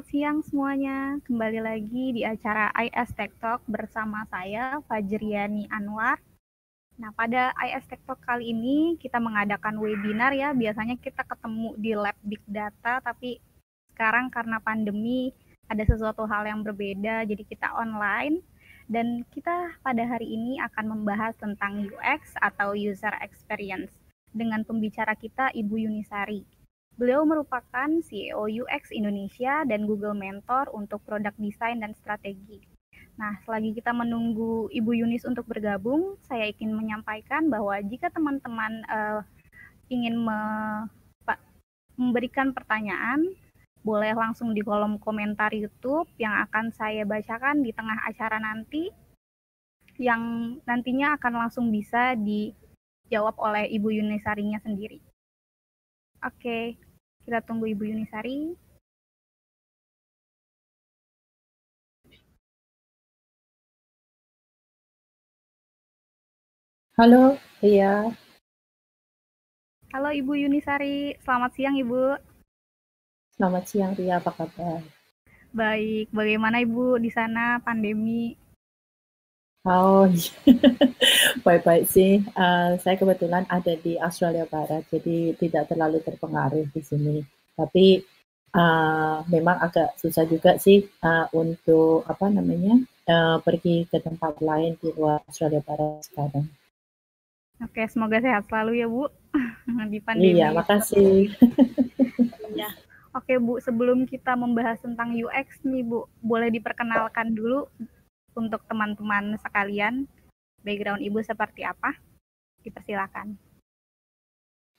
[0.00, 0.98] selamat siang semuanya.
[1.28, 6.16] Kembali lagi di acara IS Tech Talk bersama saya Fajriani Anwar.
[6.96, 10.56] Nah, pada IS Tech Talk kali ini kita mengadakan webinar ya.
[10.56, 13.44] Biasanya kita ketemu di lab Big Data, tapi
[13.92, 15.36] sekarang karena pandemi
[15.68, 18.40] ada sesuatu hal yang berbeda, jadi kita online.
[18.88, 23.92] Dan kita pada hari ini akan membahas tentang UX atau User Experience
[24.32, 26.59] dengan pembicara kita Ibu Yunisari.
[27.00, 32.60] Beliau merupakan CEO UX Indonesia dan Google Mentor untuk produk desain dan strategi.
[33.16, 39.24] Nah, selagi kita menunggu Ibu Yunis untuk bergabung, saya ingin menyampaikan bahwa jika teman-teman uh,
[39.88, 40.40] ingin me
[41.96, 43.32] memberikan pertanyaan,
[43.80, 48.92] boleh langsung di kolom komentar YouTube yang akan saya bacakan di tengah acara nanti,
[49.96, 50.20] yang
[50.68, 55.00] nantinya akan langsung bisa dijawab oleh Ibu Yunisarinya sendiri.
[56.24, 56.76] Oke,
[57.24, 58.56] kita tunggu Ibu Yunisari.
[66.96, 68.12] Halo, iya.
[69.90, 72.16] Halo Ibu Yunisari, selamat siang Ibu.
[73.36, 74.84] Selamat siang Ria, apa kabar?
[75.50, 78.39] Baik, bagaimana Ibu di sana pandemi?
[79.60, 80.08] Oh,
[81.44, 82.24] baik-baik sih.
[82.32, 87.20] Uh, saya kebetulan ada di Australia Barat, jadi tidak terlalu terpengaruh di sini.
[87.52, 88.00] Tapi
[88.56, 94.80] uh, memang agak susah juga sih uh, untuk apa namanya uh, pergi ke tempat lain
[94.80, 96.48] di luar Australia Barat sekarang.
[97.60, 99.12] Oke, semoga sehat selalu ya Bu
[99.92, 100.40] di pandemi.
[100.40, 101.36] Iya, makasih.
[102.60, 102.72] ya.
[103.12, 107.68] Oke Bu, sebelum kita membahas tentang UX nih Bu, boleh diperkenalkan dulu
[108.34, 110.06] untuk teman-teman sekalian,
[110.62, 111.96] background Ibu seperti apa?
[112.60, 113.50] Dipersilakan.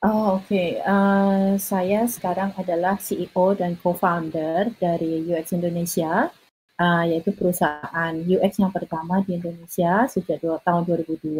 [0.02, 0.70] Oh, Oke, okay.
[0.82, 6.26] uh, eh, saya sekarang adalah CEO dan co-founder dari UX Indonesia,
[6.82, 11.38] uh, yaitu perusahaan UX yang pertama di Indonesia sejak dua, tahun 2002,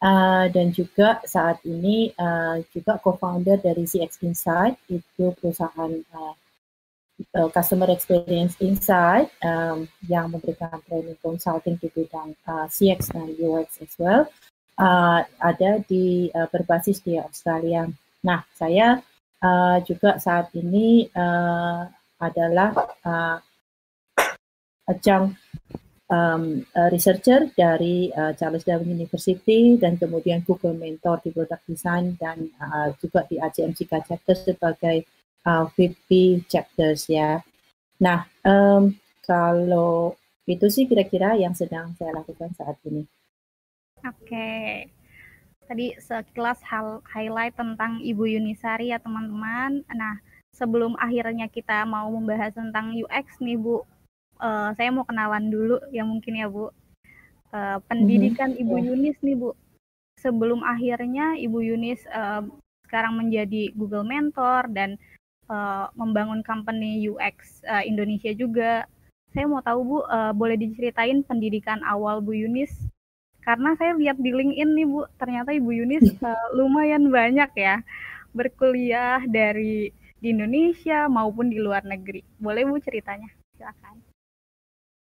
[0.00, 6.34] uh, dan juga saat ini uh, juga co-founder dari CX Insight, itu perusahaan uh,
[7.34, 13.82] uh, customer experience insight um, yang memberikan training consulting di bidang uh, CX dan UX
[13.82, 14.26] as well
[14.78, 17.86] uh, ada di uh, berbasis di Australia.
[18.24, 18.98] Nah, saya
[19.42, 21.86] uh, juga saat ini uh,
[22.18, 22.72] adalah
[23.04, 23.38] uh,
[24.88, 25.36] ajang
[26.08, 32.16] um, uh, researcher dari uh, Charles Darwin University dan kemudian Google Mentor di Product Design
[32.20, 35.04] dan uh, juga di ACMC Chapter sebagai
[35.44, 37.40] uh, 50 chapters ya.
[38.00, 43.08] Nah, um, kalau itu sih kira-kira yang sedang saya lakukan saat ini.
[44.04, 44.88] Oke.
[45.64, 49.80] Tadi sekilas hal highlight tentang Ibu Yunisari ya teman-teman.
[49.88, 50.20] Nah,
[50.52, 53.80] sebelum akhirnya kita mau membahas tentang UX nih Bu,
[54.44, 56.68] uh, saya mau kenalan dulu ya mungkin ya Bu.
[57.54, 58.62] Uh, pendidikan mm -hmm.
[58.68, 59.56] Ibu Yunis nih Bu.
[60.20, 62.44] Sebelum akhirnya Ibu Yunis uh,
[62.84, 65.00] sekarang menjadi Google Mentor dan
[65.48, 68.88] uh, membangun company UX uh, eh, Indonesia juga.
[69.34, 72.70] Saya mau tahu Bu, uh, boleh diceritain pendidikan awal Bu Yunis?
[73.42, 77.84] Karena saya lihat di LinkedIn nih Bu, ternyata Ibu Yunis uh, lumayan banyak ya
[78.34, 82.24] berkuliah dari di Indonesia maupun di luar negeri.
[82.40, 83.28] Boleh Bu ceritanya?
[83.54, 84.00] Silakan.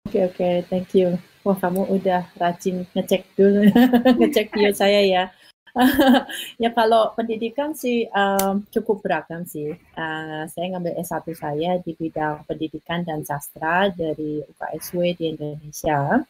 [0.05, 1.17] Oke okay, oke, okay, thank you.
[1.45, 3.69] Wah kamu udah rajin ngecek dulu,
[4.21, 5.25] ngecek bio saya ya.
[6.63, 9.75] ya kalau pendidikan sih um, cukup beragam sih.
[9.99, 16.23] Uh, saya ngambil S1 saya di bidang pendidikan dan sastra dari UKSW di Indonesia.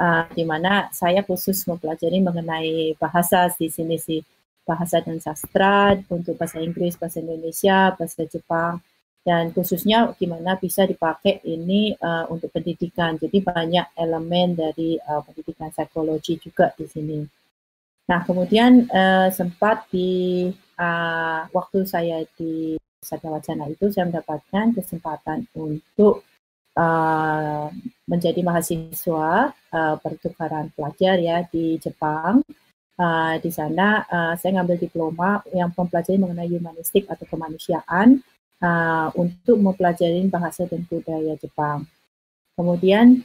[0.00, 4.24] Uh, di mana saya khusus mempelajari mengenai bahasa di sini sih
[4.64, 8.80] bahasa dan sastra untuk bahasa Inggris, bahasa Indonesia, bahasa Jepang,
[9.20, 13.20] dan khususnya gimana bisa dipakai ini uh, untuk pendidikan.
[13.20, 17.39] Jadi banyak elemen dari uh, pendidikan psikologi juga di sini.
[18.10, 20.50] Nah, kemudian uh, sempat di
[20.82, 26.26] uh, waktu saya di Satya Wacana itu saya mendapatkan kesempatan untuk
[26.74, 27.70] uh,
[28.10, 32.42] menjadi mahasiswa uh, pertukaran pelajar ya di Jepang.
[33.00, 38.20] Uh, di sana uh, saya ngambil diploma yang mempelajari mengenai humanistik atau kemanusiaan
[38.60, 41.86] uh, untuk mempelajari bahasa dan budaya Jepang.
[42.58, 43.22] Kemudian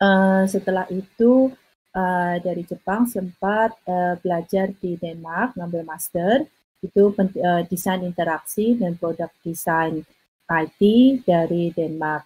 [0.00, 1.52] uh, setelah itu
[1.94, 6.46] uh, dari Jepang sempat uh, belajar di Denmark, ngambil master,
[6.80, 10.00] itu uh, desain interaksi dan produk desain
[10.48, 10.80] IT
[11.28, 12.24] dari Denmark.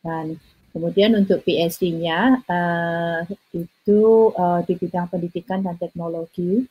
[0.00, 0.40] Dan
[0.72, 3.20] kemudian untuk PhD-nya uh,
[3.52, 6.64] itu uh, di bidang pendidikan dan teknologi.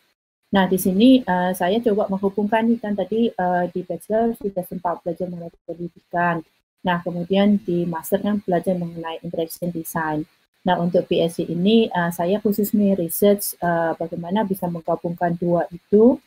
[0.50, 4.97] Nah, di sini uh, saya coba menghubungkan nih kan tadi uh, di bachelor sudah sempat
[5.06, 6.41] belajar mengenai pendidikan.
[6.81, 10.25] Nah, kemudian di master kan belajar mengenai interaction design.
[10.69, 16.21] Nah, untuk PhD ini uh, saya khusus nih research uh, bagaimana bisa menggabungkan dua itu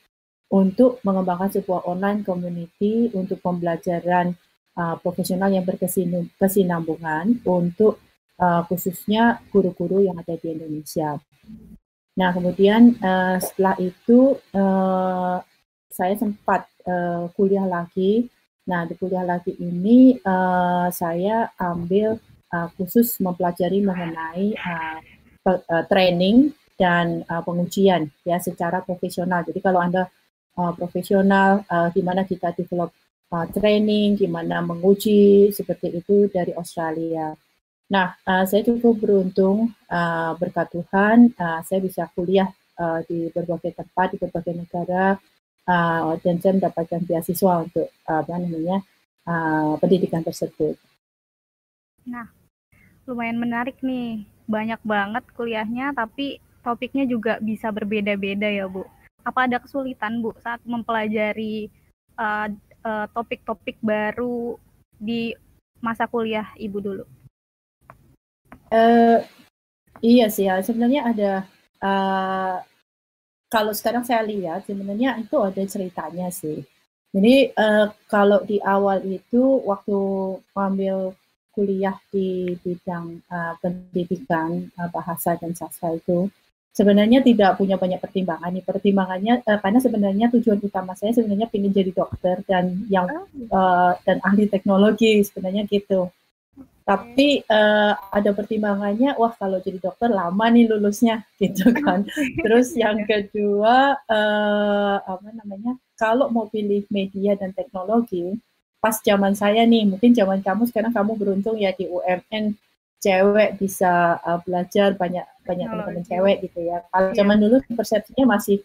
[0.51, 4.35] untuk mengembangkan sebuah online community untuk pembelajaran
[4.75, 8.03] uh, profesional yang berkesinambungan untuk
[8.43, 11.23] uh, khususnya guru-guru yang ada di Indonesia.
[12.19, 15.39] Nah, kemudian uh, setelah itu uh,
[15.87, 18.27] saya sempat uh, kuliah lagi.
[18.67, 22.19] Nah, di kuliah lagi ini uh, saya ambil
[22.53, 24.99] uh, khusus mempelajari mengenai uh,
[25.49, 29.43] uh, training dan uh, pengujian ya secara profesional.
[29.43, 30.07] Jadi kalau anda
[30.61, 32.93] uh, profesional, uh, gimana kita develop
[33.33, 37.33] uh, training, gimana menguji seperti itu dari Australia.
[37.93, 42.49] Nah, uh, saya cukup beruntung uh, berkat Tuhan, uh, saya bisa kuliah
[42.81, 45.21] uh, di berbagai tempat, di berbagai negara,
[45.69, 48.81] uh, dan saya mendapatkan beasiswa untuk uh, apa namanya
[49.29, 50.81] uh, pendidikan tersebut.
[52.09, 52.27] Nah,
[53.09, 58.87] lumayan menarik nih, banyak banget kuliahnya, tapi topiknya juga bisa berbeda-beda ya Bu.
[59.27, 61.67] Apa ada kesulitan Bu saat mempelajari
[63.15, 64.59] topik-topik uh, uh, baru
[65.03, 65.35] di
[65.83, 67.05] masa kuliah Ibu dulu?
[68.71, 69.19] Uh,
[69.99, 71.33] iya sih ya, sebenarnya ada
[71.83, 72.57] uh,
[73.51, 76.63] kalau sekarang saya lihat sebenarnya itu ada ceritanya sih.
[77.13, 79.99] Jadi uh, kalau di awal itu waktu
[80.57, 81.13] ambil
[81.53, 86.33] kuliah di bidang uh, pendidikan uh, bahasa dan sastra itu
[86.73, 88.57] sebenarnya tidak punya banyak pertimbangan.
[88.65, 93.07] Pertimbangannya uh, karena sebenarnya tujuan utama saya sebenarnya ingin jadi dokter dan yang
[93.53, 96.09] uh, dan ahli teknologi sebenarnya gitu.
[96.83, 102.03] Tapi uh, ada pertimbangannya, wah kalau jadi dokter lama nih lulusnya, gitu kan.
[102.43, 108.35] Terus yang kedua, uh, apa namanya, kalau mau pilih media dan teknologi,
[108.83, 112.59] pas zaman saya nih, mungkin zaman kamu sekarang kamu beruntung ya di UMN
[112.99, 116.83] cewek bisa uh, belajar banyak banyak teman-teman cewek gitu ya.
[116.91, 117.17] Kalau iya.
[117.19, 118.59] zaman dulu persepsinya masih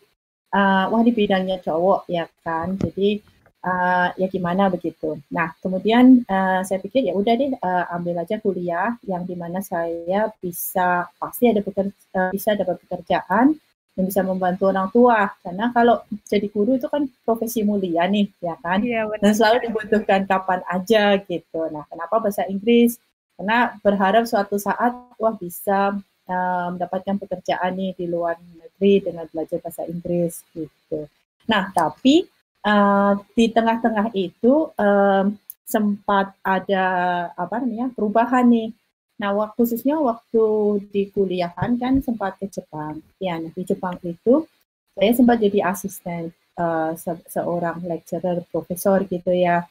[0.53, 2.77] uh, wah di bidangnya cowok ya kan.
[2.81, 3.21] Jadi
[3.65, 5.17] uh, ya gimana begitu.
[5.33, 9.61] Nah kemudian uh, saya pikir ya udah deh uh, ambil aja kuliah yang di mana
[9.61, 13.57] saya bisa pasti ada pekerja, uh, bisa dapat pekerjaan
[13.97, 18.53] yang bisa membantu orang tua karena kalau jadi guru itu kan profesi mulia nih ya
[18.61, 21.65] kan iya, dan selalu dibutuhkan kapan aja gitu.
[21.73, 23.01] Nah kenapa bahasa Inggris?
[23.33, 25.97] Karena berharap suatu saat wah bisa
[26.29, 31.09] uh, mendapatkan pekerjaan nih di luar negeri dengan belajar bahasa Inggris gitu.
[31.49, 32.29] Nah tapi
[32.69, 35.25] uh, di tengah-tengah itu um,
[35.65, 36.85] sempat ada
[37.33, 38.69] apa namanya perubahan nih.
[39.17, 40.45] Nah, waktu khususnya waktu
[40.93, 43.01] di kuliahan kan sempat ke Jepang.
[43.17, 44.45] Ya, nah, di Jepang itu
[44.93, 49.65] saya sempat jadi asisten uh, se seorang lecturer, profesor gitu ya.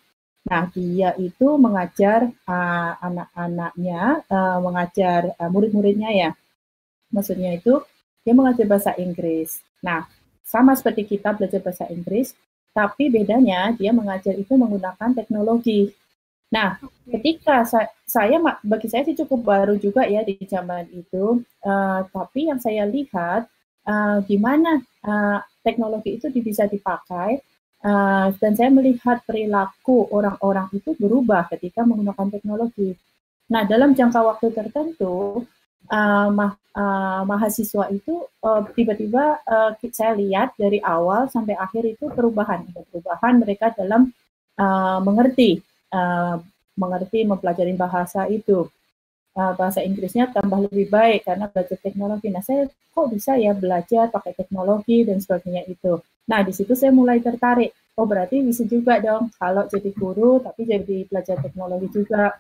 [0.47, 6.31] Nah, dia itu mengajar uh, anak-anaknya, uh, mengajar uh, murid-muridnya ya.
[7.11, 7.83] Maksudnya itu
[8.23, 9.63] dia mengajar bahasa Inggris.
[9.83, 10.07] Nah,
[10.47, 12.35] sama seperti kita belajar bahasa Inggris,
[12.71, 15.91] tapi bedanya dia mengajar itu menggunakan teknologi.
[16.47, 16.79] Nah,
[17.11, 22.47] ketika saya, saya bagi saya sih cukup baru juga ya di zaman itu, uh, tapi
[22.47, 23.51] yang saya lihat
[23.83, 27.43] uh, gimana uh, teknologi itu bisa dipakai
[27.83, 32.95] uh, dan saya melihat perilaku orang-orang itu berubah ketika menggunakan teknologi.
[33.51, 35.43] Nah, dalam jangka waktu tertentu,
[35.91, 42.07] uh, ma uh, mahasiswa itu uh, tiba-tiba uh, saya lihat dari awal sampai akhir itu
[42.11, 44.11] perubahan, perubahan mereka dalam
[44.59, 45.63] uh, mengerti,
[45.97, 46.37] uh,
[46.77, 48.69] mengerti mempelajari bahasa itu.
[49.37, 52.29] Uh, bahasa Inggrisnya tambah lebih baik karena belajar teknologi.
[52.33, 56.01] Nah, saya kok bisa ya belajar pakai teknologi dan sebagainya itu.
[56.29, 57.73] Nah, di situ saya mulai tertarik.
[57.97, 62.33] Oh, berarti bisa juga dong kalau jadi guru tapi jadi belajar teknologi juga.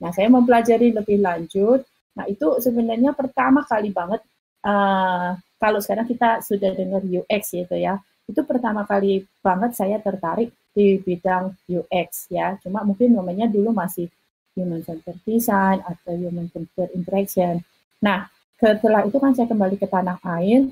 [0.00, 1.84] Nah, saya mempelajari lebih lanjut
[2.14, 4.22] Nah, itu sebenarnya pertama kali banget
[4.62, 7.98] uh, kalau sekarang kita sudah dengar UX gitu ya.
[8.24, 12.58] Itu pertama kali banget saya tertarik di bidang UX ya.
[12.60, 14.10] Cuma mungkin namanya dulu masih
[14.58, 17.62] human centered design atau human centered interaction.
[18.02, 18.26] Nah,
[18.58, 20.68] setelah itu kan saya kembali ke tanah air,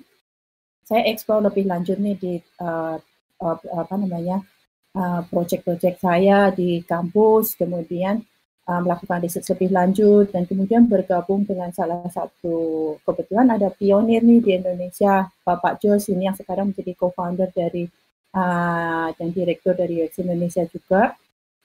[0.83, 2.99] saya explore lebih lanjut nih di uh,
[3.43, 4.43] uh, apa namanya
[4.99, 8.23] uh, project-project saya di kampus, kemudian
[8.67, 14.41] uh, melakukan riset lebih lanjut dan kemudian bergabung dengan salah satu kebetulan ada pionir nih
[14.43, 17.89] di Indonesia Bapak Jos ini yang sekarang menjadi co-founder dari
[18.35, 21.17] uh, dan direktur dari UX Indonesia juga.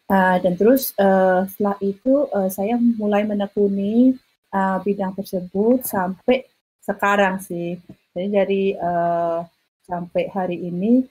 [0.08, 4.16] Uh, dan terus uh, setelah itu uh, saya mulai menekuni
[4.56, 6.48] uh, bidang tersebut sampai
[6.80, 7.76] sekarang sih.
[8.16, 9.44] Jadi dari uh,
[9.84, 11.04] sampai hari ini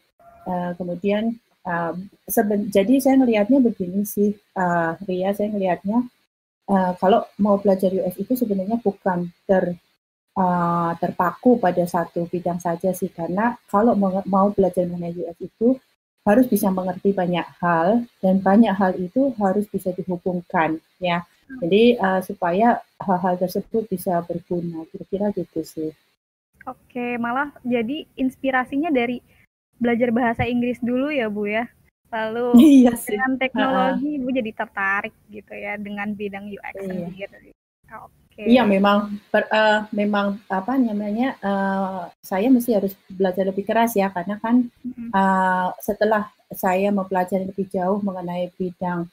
[0.48, 1.36] uh, kemudian
[1.66, 2.06] Um,
[2.70, 6.06] jadi saya melihatnya begini sih, uh, Ria, saya melihatnya
[6.70, 9.74] uh, kalau mau belajar UX itu sebenarnya bukan ter
[10.36, 13.96] uh, terpaku pada satu bidang saja sih, karena kalau
[14.28, 15.80] mau belajar mengenai UX itu
[16.26, 21.22] harus bisa mengerti banyak hal dan banyak hal itu harus bisa dihubungkan ya.
[21.62, 25.90] Jadi uh, supaya hal-hal tersebut bisa berguna, kira-kira gitu sih.
[26.66, 29.22] Oke, malah jadi inspirasinya dari
[29.78, 31.70] belajar bahasa Inggris dulu ya Bu ya.
[32.10, 34.22] Lalu iya dengan teknologi uh -uh.
[34.26, 36.86] Bu jadi tertarik gitu ya dengan bidang UX iya.
[36.90, 37.50] sendiri.
[38.02, 38.25] Oke.
[38.36, 39.16] Iya memang.
[39.32, 44.68] Per, uh, memang apa namanya uh, saya mesti harus belajar lebih keras ya karena kan
[45.16, 49.08] uh, setelah saya mempelajari lebih jauh mengenai bidang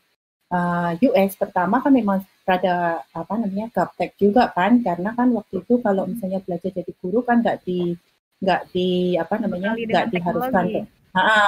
[0.51, 5.79] uh, UX pertama kan memang pada apa namanya gaptek juga kan karena kan waktu itu
[5.79, 7.95] kalau misalnya belajar jadi guru kan nggak di
[8.43, 10.83] nggak di apa namanya nggak diharuskan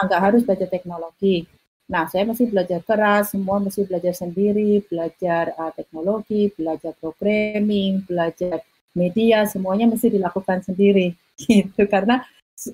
[0.08, 1.44] nggak harus belajar teknologi
[1.86, 8.66] nah saya masih belajar keras semua mesti belajar sendiri belajar uh, teknologi belajar programming belajar
[8.98, 12.26] media semuanya mesti dilakukan sendiri gitu karena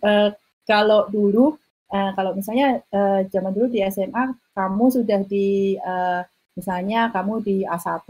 [0.04, 0.32] uh,
[0.64, 1.60] kalau dulu
[1.92, 6.24] uh, kalau misalnya uh, zaman dulu di SMA kamu sudah di uh,
[6.56, 8.08] misalnya kamu di A1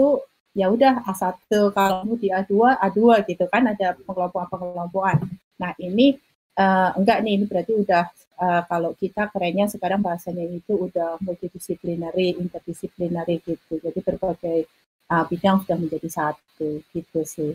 [0.52, 5.24] ya udah A1 kalau kamu di A2 A2 gitu kan ada pengelompokan-pengelompokan.
[5.62, 6.18] Nah, ini
[6.58, 8.04] uh, enggak nih ini berarti udah
[8.42, 13.78] uh, kalau kita kerennya sekarang bahasanya itu udah multidisciplinary, interdisciplinary gitu.
[13.78, 14.66] Jadi berbagai
[15.14, 17.54] uh, bidang sudah menjadi satu gitu sih.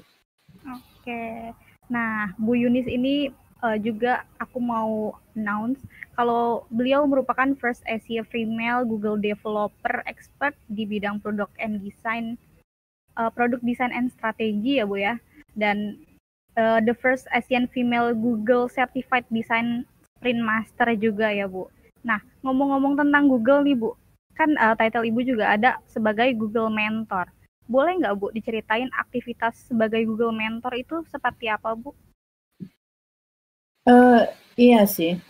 [0.62, 1.52] Oke.
[1.90, 3.30] Nah, Bu Yunis ini
[3.62, 5.82] uh, juga aku mau announce
[6.16, 12.40] kalau beliau merupakan first Asia female Google developer expert di bidang product and design,
[13.20, 15.14] uh, product design and strategi ya Bu ya.
[15.56, 16.00] Dan
[16.56, 19.84] uh, the first Asian female Google certified design
[20.16, 21.68] sprint master juga ya Bu.
[22.02, 23.92] Nah, ngomong-ngomong tentang Google nih Bu,
[24.34, 27.28] kan uh, title Ibu juga ada sebagai Google Mentor.
[27.68, 31.92] Boleh nggak Bu diceritain aktivitas sebagai Google Mentor itu seperti apa Bu?
[33.86, 34.26] Uh,
[34.58, 35.20] iya sih.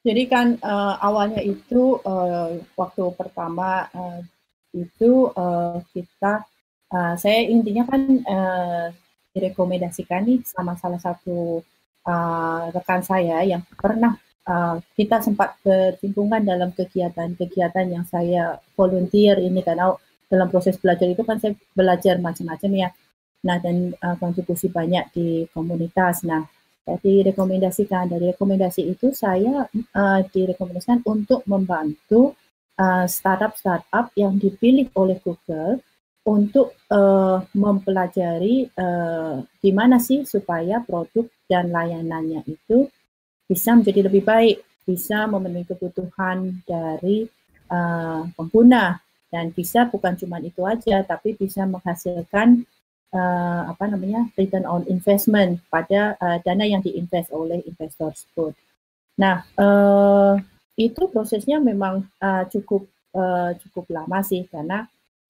[0.00, 4.24] Jadi kan uh, awalnya itu uh, waktu pertama uh,
[4.72, 6.46] itu uh, kita
[6.88, 8.86] uh, saya intinya kan uh,
[9.34, 11.62] direkomendasikan nih sama salah satu
[12.06, 14.14] uh, rekan saya yang pernah
[14.46, 19.94] uh, kita sempat berhubungan dalam kegiatan-kegiatan yang saya volunteer ini karena
[20.30, 22.88] dalam proses belajar itu kan saya belajar macam-macam ya.
[23.46, 26.22] Nah dan uh, kontribusi banyak di komunitas.
[26.22, 26.46] Nah
[26.98, 28.10] direkomendasikan.
[28.10, 32.34] Dari rekomendasi itu saya uh, direkomendasikan untuk membantu
[32.80, 35.78] uh, startup-startup yang dipilih oleh Google
[36.30, 42.86] untuk uh, mempelajari uh, gimana sih supaya produk dan layanannya itu
[43.50, 47.26] bisa menjadi lebih baik, bisa memenuhi kebutuhan dari
[47.66, 52.62] uh, pengguna dan bisa bukan cuma itu aja, tapi bisa menghasilkan
[53.10, 58.54] uh, apa namanya return on investment pada uh, dana yang diinvest oleh investor tersebut.
[59.18, 60.38] Nah uh,
[60.78, 62.86] itu prosesnya memang uh, cukup
[63.18, 64.86] uh, cukup lama sih karena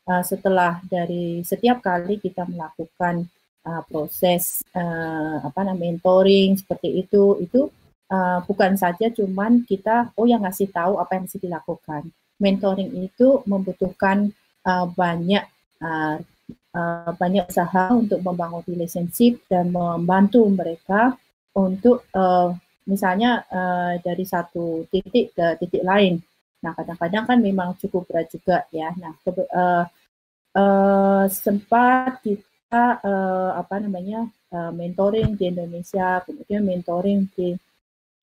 [0.09, 3.27] uh, setelah dari setiap kali kita melakukan
[3.67, 7.69] uh, proses uh, apa namanya mentoring seperti itu itu
[8.13, 12.03] uh, bukan saja cuman kita oh yang ngasih tahu apa yang mesti dilakukan.
[12.41, 14.33] Mentoring itu membutuhkan
[14.65, 15.45] uh, banyak
[15.85, 16.17] uh,
[16.75, 21.17] uh, banyak usaha untuk membangun relationship dan membantu mereka
[21.53, 22.55] untuk uh,
[22.89, 26.23] misalnya uh, dari satu titik ke titik lain.
[26.61, 28.93] Nah kadang-kadang kan memang cukup berat juga ya.
[29.01, 29.85] Nah ke, uh,
[30.57, 37.57] uh, sempat kita uh, apa namanya uh, mentoring di Indonesia, kemudian mentoring di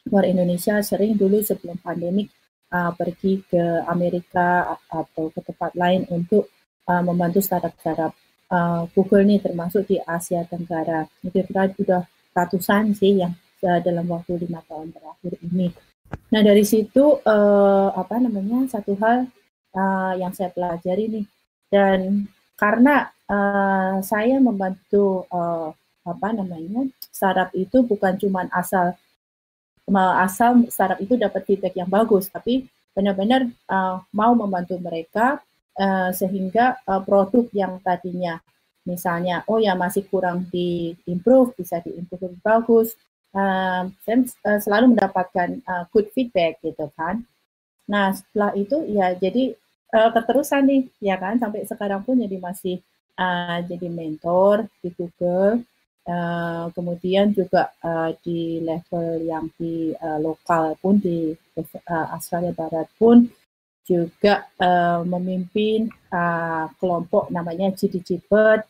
[0.06, 2.30] luar Indonesia sering dulu sebelum pandemik
[2.70, 6.46] uh, pergi ke Amerika atau ke tempat lain untuk
[6.86, 8.14] uh, membantu startup-startup
[8.54, 11.08] uh, Google nih termasuk di Asia Tenggara.
[11.24, 12.02] Kira-kira sudah
[12.36, 13.34] ratusan sih yang
[13.66, 15.74] uh, dalam waktu lima tahun terakhir ini.
[16.30, 19.30] Nah dari situ uh, apa namanya satu hal
[19.76, 21.26] uh, yang saya pelajari nih.
[21.66, 25.70] Dan karena uh, saya membantu uh,
[26.06, 28.94] apa namanya startup itu bukan cuma asal
[30.22, 35.38] asal startup itu dapat feedback yang bagus, tapi benar-benar uh, mau membantu mereka
[35.76, 38.40] uh, sehingga uh, produk yang tadinya
[38.86, 42.94] misalnya oh ya masih kurang di improve bisa di improve lebih bagus
[43.34, 44.16] uh, saya
[44.46, 47.24] uh, selalu mendapatkan uh, good feedback gitu kan.
[47.90, 49.54] Nah setelah itu ya jadi
[49.94, 51.40] uh, keterusan nih ya kan.
[51.40, 52.82] Sampai sekarang pun jadi masih
[53.18, 55.64] uh, jadi mentor di Google.
[56.06, 62.86] Uh, kemudian juga uh, di level yang di uh, lokal pun di uh, Australia Barat
[62.94, 63.26] pun
[63.82, 68.62] juga uh, memimpin uh, kelompok namanya GDG Bird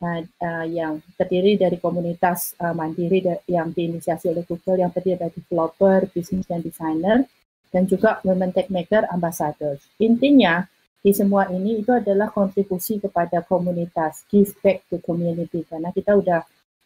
[0.00, 5.32] uh, uh, yang terdiri dari komunitas uh, mandiri yang diinisiasi oleh Google yang terdiri dari
[5.36, 7.24] developer, bisnis dan designer
[7.70, 9.86] dan juga women tech maker ambassadors.
[10.02, 10.66] Intinya
[11.00, 16.40] di semua ini itu adalah kontribusi kepada komunitas, give back to community karena kita udah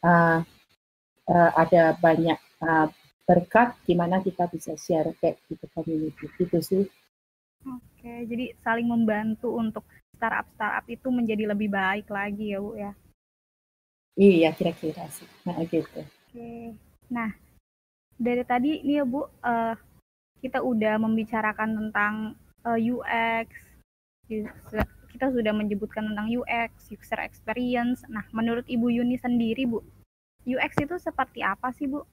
[0.04, 0.38] uh,
[1.26, 2.86] uh, ada banyak uh,
[3.24, 6.84] berkat di mana kita bisa share back to the community gitu sih.
[7.64, 9.88] Oke, jadi saling membantu untuk
[10.20, 12.92] startup-startup itu menjadi lebih baik lagi ya Bu ya.
[14.14, 15.26] Iya, kira-kira sih.
[15.42, 16.00] Nah, gitu.
[16.02, 16.78] Oke.
[17.10, 17.34] Nah,
[18.14, 19.74] dari tadi nih ya Bu, uh,
[20.38, 22.14] kita udah membicarakan tentang
[22.62, 23.48] uh, UX,
[25.10, 28.06] kita sudah menyebutkan tentang UX, user experience.
[28.06, 29.82] Nah, menurut Ibu Yuni sendiri, Bu,
[30.46, 32.06] UX itu seperti apa sih, Bu?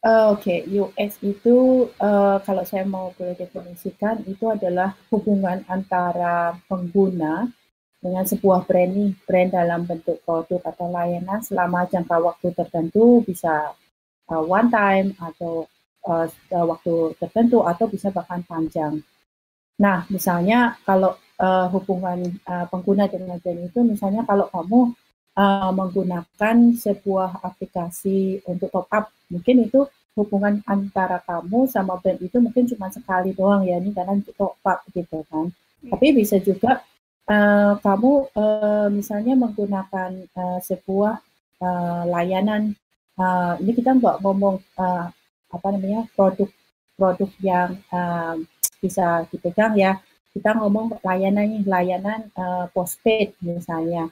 [0.00, 0.80] Uh, Oke, okay.
[0.80, 7.52] UX itu uh, kalau saya mau boleh definisikan itu adalah hubungan antara pengguna
[8.00, 13.76] dengan sebuah brand nih, brand dalam bentuk produk atau layanan selama jangka waktu tertentu bisa
[14.32, 15.68] uh, one time atau
[16.08, 16.26] uh,
[16.64, 19.04] waktu tertentu atau bisa bahkan panjang.
[19.80, 24.96] Nah, misalnya kalau uh, hubungan uh, pengguna dengan brand itu, misalnya kalau kamu
[25.36, 29.84] uh, menggunakan sebuah aplikasi untuk top up, mungkin itu
[30.16, 34.84] hubungan antara kamu sama brand itu mungkin cuma sekali doang ya, ini karena top up
[34.92, 35.48] gitu kan.
[35.48, 35.90] Hmm.
[35.96, 36.84] Tapi bisa juga
[37.30, 41.22] uh, kamu uh, misalnya menggunakan uh, sebuah
[41.62, 42.74] uh, layanan,
[43.14, 45.06] uh, ini kita nggak ngomong uh,
[45.50, 46.50] apa namanya produk
[46.98, 48.34] produk yang uh,
[48.82, 50.02] bisa dipegang ya.
[50.30, 54.10] Kita ngomong layanan layanan uh, postpaid misalnya.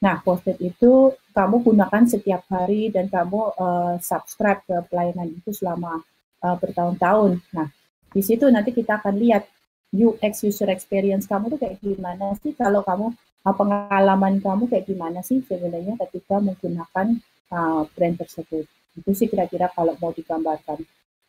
[0.00, 6.02] Nah, postpaid itu kamu gunakan setiap hari dan kamu uh, subscribe ke pelayanan itu selama
[6.42, 7.38] uh, bertahun-tahun.
[7.54, 7.68] Nah,
[8.10, 9.46] di situ nanti kita akan lihat
[9.90, 13.10] UX user experience kamu tuh kayak gimana sih kalau kamu
[13.42, 17.18] uh, pengalaman kamu kayak gimana sih sebenarnya ketika menggunakan
[17.50, 18.64] uh, brand tersebut.
[18.94, 20.78] Itu sih kira-kira kalau mau digambarkan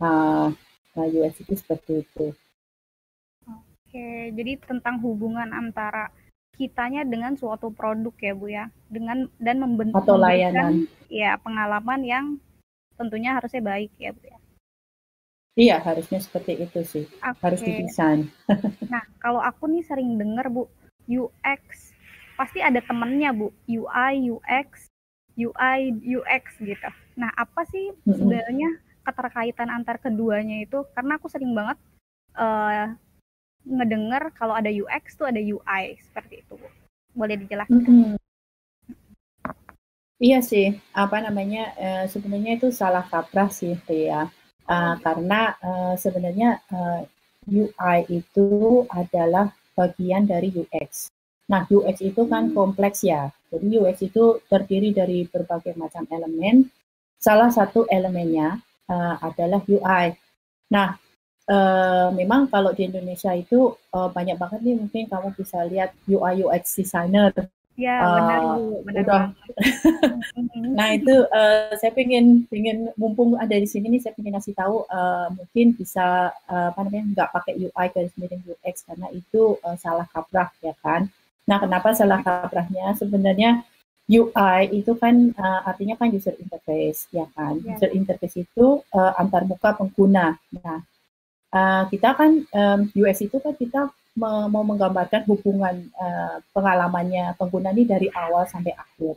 [0.02, 0.50] uh,
[0.98, 2.26] uh, UX itu seperti itu.
[3.50, 6.14] Oke, jadi tentang hubungan antara
[6.56, 12.26] kitanya dengan suatu produk ya Bu ya, dengan dan membentuk atau layanan ya pengalaman yang
[12.96, 14.41] tentunya harusnya baik ya Bu ya.
[15.60, 17.06] Iya, harusnya seperti itu sih.
[17.20, 17.42] Okay.
[17.44, 18.32] Harus didesain.
[18.92, 20.72] nah, kalau aku nih sering dengar Bu,
[21.12, 21.92] UX
[22.40, 24.88] pasti ada temennya Bu, UI, UX,
[25.36, 26.90] UI, UX gitu.
[27.20, 28.16] Nah, apa sih mm -hmm.
[28.16, 28.70] sebenarnya
[29.04, 30.88] keterkaitan antar keduanya itu?
[30.96, 31.78] Karena aku sering banget
[32.40, 32.96] uh,
[33.68, 36.68] ngedengar kalau ada UX tuh ada UI seperti itu Bu.
[37.12, 37.76] Boleh dijelaskan?
[37.76, 38.16] Mm -hmm.
[40.22, 44.30] Iya sih, apa namanya uh, sebenarnya itu salah kaprah sih ya,
[44.72, 47.04] uh, karena uh, sebenarnya uh,
[47.52, 48.48] UI itu
[48.88, 51.12] adalah bagian dari UX.
[51.52, 52.56] Nah UX itu kan hmm.
[52.56, 56.72] kompleks ya, jadi UX itu terdiri dari berbagai macam elemen.
[57.20, 58.58] Salah satu elemennya
[58.88, 60.16] uh, adalah UI.
[60.72, 60.96] Nah
[61.52, 66.48] uh, memang kalau di Indonesia itu uh, banyak banget nih mungkin kamu bisa lihat UI
[66.48, 67.36] UX designer.
[67.82, 69.02] Ya uh, benar bu, benar.
[69.02, 69.26] Udah.
[70.78, 74.86] nah itu uh, saya pengen pengen mumpung ada di sini nih saya pengen ngasih tahu
[74.86, 79.74] uh, mungkin bisa uh, apa namanya nggak pakai UI garis miring UX karena itu uh,
[79.82, 81.10] salah kaprah ya kan.
[81.50, 83.66] Nah kenapa salah kaprahnya sebenarnya
[84.12, 87.58] UI itu kan uh, artinya kan user interface ya kan.
[87.66, 87.82] Yeah.
[87.82, 90.36] User interface itu uh, antar muka pengguna.
[90.52, 90.84] Nah,
[91.56, 93.88] uh, kita kan um, US itu kan kita
[94.20, 99.16] mau menggambarkan hubungan uh, pengalamannya pengguna ini dari awal sampai akhir.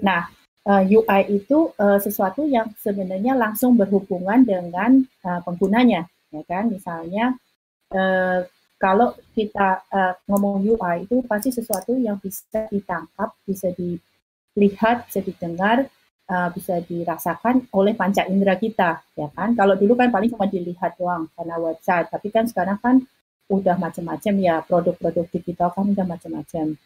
[0.00, 0.24] Nah,
[0.64, 6.72] uh, eh, UI itu uh, sesuatu yang sebenarnya langsung berhubungan dengan uh, penggunanya, ya kan?
[6.72, 7.36] Misalnya
[7.92, 8.48] uh,
[8.80, 15.84] kalau kita uh, ngomong UI itu pasti sesuatu yang bisa ditangkap, bisa dilihat, bisa didengar,
[16.32, 19.52] uh, bisa dirasakan oleh panca indera kita, ya kan?
[19.52, 23.04] Kalau dulu kan paling cuma dilihat doang karena website, tapi kan sekarang kan
[23.48, 26.76] udah macam-macam ya produk-produk digital kan udah macam-macam.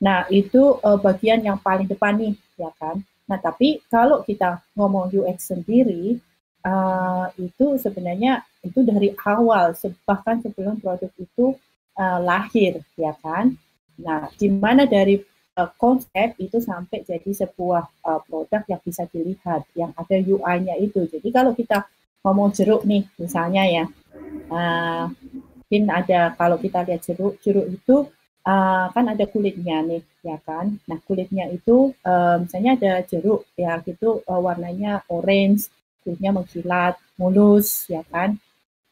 [0.00, 3.00] Nah itu uh, bagian yang paling depan nih, ya kan?
[3.28, 6.20] Nah tapi kalau kita ngomong UX sendiri,
[6.66, 11.54] uh, itu sebenarnya itu dari awal, bahkan sebelum produk itu
[11.96, 13.54] uh, lahir, ya kan?
[13.96, 15.22] Nah, di mana dari
[15.56, 21.06] uh, konsep itu sampai jadi sebuah uh, produk yang bisa dilihat, yang ada UI-nya itu.
[21.08, 21.86] Jadi kalau kita
[22.26, 23.84] ngomong jeruk nih, misalnya ya,
[24.50, 25.06] uh,
[25.66, 28.06] mungkin ada kalau kita lihat jeruk, jeruk itu
[28.46, 30.78] uh, kan ada kulitnya nih, ya kan?
[30.86, 35.66] Nah kulitnya itu uh, misalnya ada jeruk, ya gitu uh, warnanya orange,
[36.06, 38.38] kulitnya mengkilat, mulus, ya kan?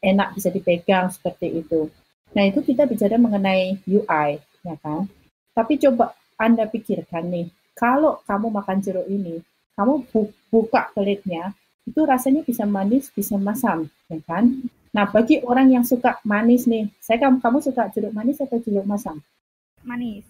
[0.03, 1.87] Enak bisa dipegang seperti itu.
[2.35, 4.35] Nah itu kita bicara mengenai UI,
[4.67, 5.07] ya kan?
[5.55, 9.39] Tapi coba Anda pikirkan nih, kalau kamu makan jeruk ini,
[9.79, 11.55] kamu bu buka kulitnya,
[11.87, 14.67] itu rasanya bisa manis, bisa masam, ya kan?
[14.95, 18.87] Nah, bagi orang yang suka manis nih, saya kamu kamu suka jeruk manis atau jeruk
[18.87, 19.19] masam?
[19.83, 20.23] Manis.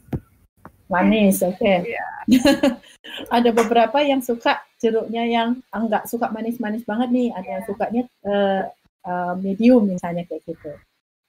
[0.89, 1.61] Manis, oke.
[1.61, 1.93] Okay.
[1.93, 2.05] Iya.
[2.25, 2.73] Yeah.
[3.37, 7.53] ada beberapa yang suka jeruknya yang enggak suka manis-manis banget nih, ada yeah.
[7.53, 7.69] yang iya.
[7.69, 8.63] sukanya uh,
[9.05, 10.73] uh, medium misalnya kayak gitu.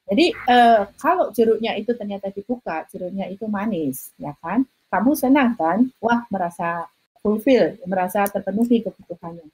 [0.09, 4.65] Jadi uh, kalau jeruknya itu ternyata dibuka, jeruknya itu manis, ya kan?
[4.89, 5.93] Kamu senang kan?
[6.01, 6.89] Wah, merasa
[7.21, 9.45] fulfill, merasa terpenuhi kebutuhannya.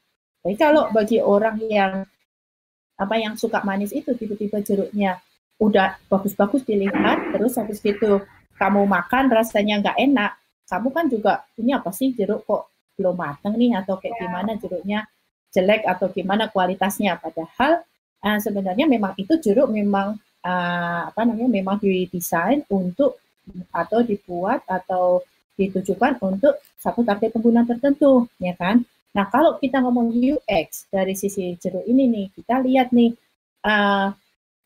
[0.42, 2.06] Tapi kalau bagi orang yang
[3.02, 5.18] apa yang suka manis itu tiba-tiba jeruknya
[5.58, 8.22] udah bagus-bagus dilihat, terus habis itu
[8.58, 10.32] kamu makan rasanya nggak enak,
[10.70, 14.20] kamu kan juga ini apa sih jeruk kok belum matang nih atau kayak ya.
[14.26, 14.98] gimana jeruknya
[15.52, 17.84] jelek atau gimana kualitasnya padahal
[18.24, 23.20] uh, sebenarnya memang itu jeruk memang uh, apa namanya memang didesain untuk
[23.74, 25.20] atau dibuat atau
[25.58, 28.82] ditujukan untuk satu target pengguna tertentu, ya kan?
[29.12, 33.12] Nah, kalau kita ngomong UX dari sisi jeruk ini nih, kita lihat nih,
[33.68, 34.09] uh,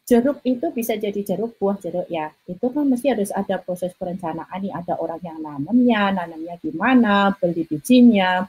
[0.07, 2.31] jeruk itu bisa jadi jeruk buah jeruk ya.
[2.47, 7.67] Itu kan mesti harus ada proses perencanaan nih, ada orang yang nanamnya, nanamnya gimana, beli
[7.67, 8.47] bijinya,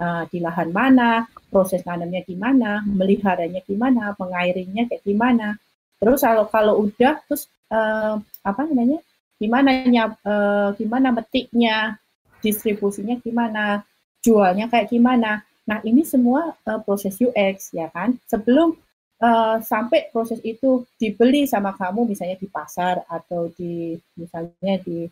[0.00, 5.60] uh, di lahan mana, proses nanamnya gimana, meliharanya gimana, mengairinya kayak gimana.
[6.00, 8.98] Terus kalau kalau udah terus uh, apa namanya?
[9.36, 9.70] Gimana
[10.24, 12.00] uh, gimana metiknya,
[12.40, 13.84] distribusinya gimana,
[14.24, 15.44] jualnya kayak gimana.
[15.68, 18.16] Nah, ini semua uh, proses UX ya kan.
[18.24, 18.72] Sebelum
[19.20, 25.04] uh, sampai proses itu dibeli sama kamu misalnya di pasar atau di misalnya di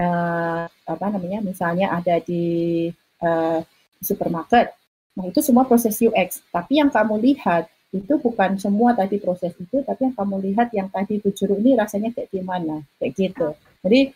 [0.00, 1.44] uh, apa namanya?
[1.44, 2.88] misalnya ada di
[3.20, 3.60] uh,
[4.00, 4.72] supermarket.
[5.20, 6.40] Nah, itu semua proses UX.
[6.48, 10.86] Tapi yang kamu lihat itu bukan semua tadi proses itu, tapi yang kamu lihat yang
[10.88, 13.48] tadi itu jeruk ini rasanya kayak gimana, kayak gitu.
[13.82, 14.14] Jadi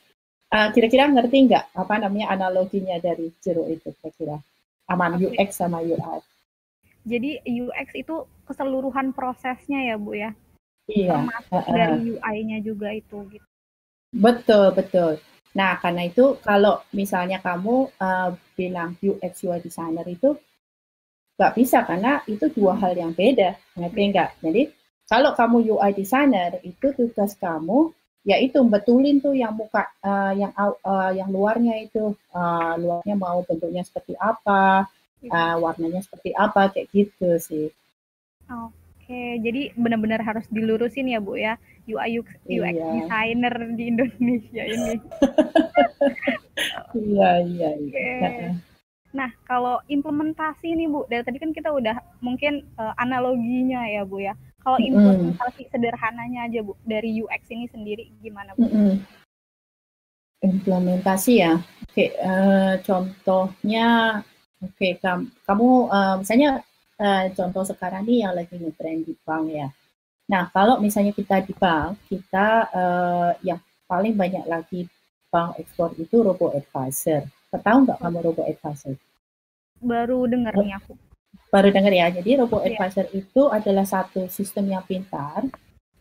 [0.55, 4.39] uh, kira-kira ngerti nggak apa namanya analoginya dari jeruk itu kira-kira?
[4.87, 6.21] Aman UX sama UI.
[7.05, 10.31] Jadi UX itu keseluruhan prosesnya ya Bu ya?
[10.87, 11.21] Iya.
[11.21, 11.75] Termasuk uh, uh.
[11.75, 13.47] dari UI-nya juga itu gitu.
[14.15, 15.13] Betul, betul.
[15.55, 20.39] Nah, karena itu kalau misalnya kamu uh, bilang UX UI designer itu
[21.35, 24.31] nggak bisa karena itu dua hal yang beda, ngerti nggak?
[24.39, 24.63] Jadi
[25.11, 27.91] kalau kamu UI designer itu tugas kamu
[28.25, 33.85] yaitu betulin tuh yang muka uh, yang uh, yang luarnya itu uh, luarnya mau bentuknya
[33.85, 34.89] seperti apa,
[35.29, 37.69] uh, warnanya seperti apa kayak gitu sih.
[38.49, 42.89] Oke, jadi benar-benar harus dilurusin ya Bu ya UI UX, UX iya.
[42.97, 44.95] designer di Indonesia ini.
[47.13, 47.71] iya iya.
[47.77, 47.93] iya.
[47.93, 48.51] Okay.
[49.15, 54.25] Nah, kalau implementasi nih Bu, dari tadi kan kita udah mungkin uh, analoginya ya Bu
[54.25, 54.33] ya.
[54.65, 55.71] Kalau implementasi mm.
[55.77, 58.65] sederhananya aja Bu, dari UX ini sendiri gimana Bu?
[58.65, 58.97] Mm
[60.45, 61.57] Implementasi ya.
[61.89, 64.21] Oke, uh, contohnya,
[64.61, 66.61] oke okay, kam kamu uh, misalnya
[67.01, 69.73] uh, contoh sekarang nih yang lagi ngetrend di bank ya.
[70.29, 73.57] Nah, kalau misalnya kita di bank, kita uh, yang
[73.89, 74.85] paling banyak lagi
[75.33, 77.25] bank ekspor itu robo advisor.
[77.49, 79.01] Tahu nggak kamu robo advisor?
[79.81, 80.93] Baru dengar nih aku.
[81.55, 82.11] Baru dengar ya.
[82.11, 82.75] Jadi robo yeah.
[82.75, 85.47] advisor itu adalah satu sistem yang pintar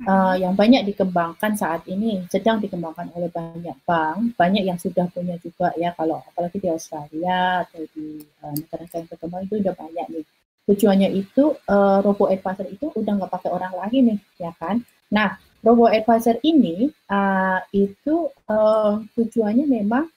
[0.07, 5.37] uh, yang banyak dikembangkan saat ini, sedang dikembangkan oleh banyak bank, banyak yang sudah punya
[5.37, 5.93] juga ya.
[5.93, 10.25] Kalau apalagi di Australia atau di uh, negara yang berkembang itu udah banyak nih.
[10.63, 14.79] Tujuannya itu uh, robo advisor itu udah nggak pakai orang lagi nih, ya kan?
[15.11, 20.07] Nah, robo advisor ini uh, itu uh, tujuannya memang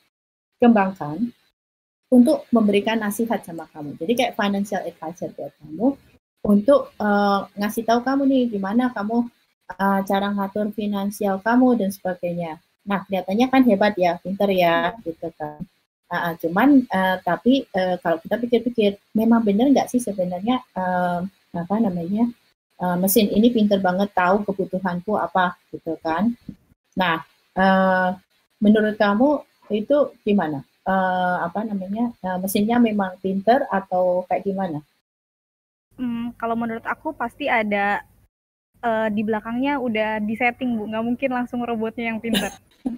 [0.57, 1.36] kembangkan
[2.11, 3.99] untuk memberikan nasihat sama kamu.
[3.99, 5.87] Jadi kayak financial advisor buat kamu
[6.47, 9.27] untuk uh, ngasih tahu kamu nih gimana kamu
[9.75, 12.63] uh, cara ngatur finansial kamu dan sebagainya.
[12.87, 15.59] Nah kelihatannya kan hebat ya, pinter ya gitu kan.
[16.07, 21.77] Uh, cuman uh, tapi uh, kalau kita pikir-pikir memang benar nggak sih sebenarnya uh, apa
[21.83, 22.31] namanya
[22.79, 26.31] uh, mesin ini pinter banget tahu kebutuhanku apa gitu kan.
[26.95, 27.27] Nah
[27.59, 28.15] uh,
[28.63, 29.43] menurut kamu
[29.75, 30.63] itu gimana?
[30.87, 34.79] Uh, apa namanya uh, mesinnya memang pinter atau kayak gimana?
[35.99, 38.05] Hmm, kalau menurut aku pasti ada
[38.85, 42.53] uh, di belakangnya udah disetting bu, nggak mungkin langsung robotnya yang pinter.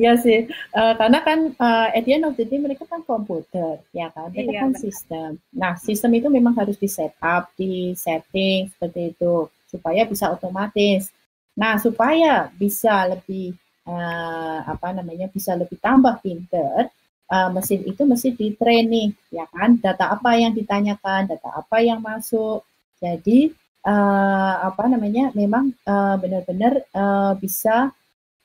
[0.00, 3.82] iya sih, uh, karena kan uh, at the end of the day mereka kan komputer,
[3.92, 4.80] ya kan, mereka iya, kan benar.
[4.80, 5.30] sistem.
[5.52, 11.12] Nah, sistem itu memang harus di setup, di setting seperti itu supaya bisa otomatis.
[11.56, 16.90] Nah, supaya bisa lebih uh, apa namanya bisa lebih tambah pinter,
[17.30, 19.78] uh, mesin itu mesti di training, ya kan?
[19.78, 22.66] Data apa yang ditanyakan, data apa yang masuk.
[22.98, 23.54] Jadi
[23.86, 25.72] uh, apa namanya memang
[26.20, 27.94] benar-benar uh, bisa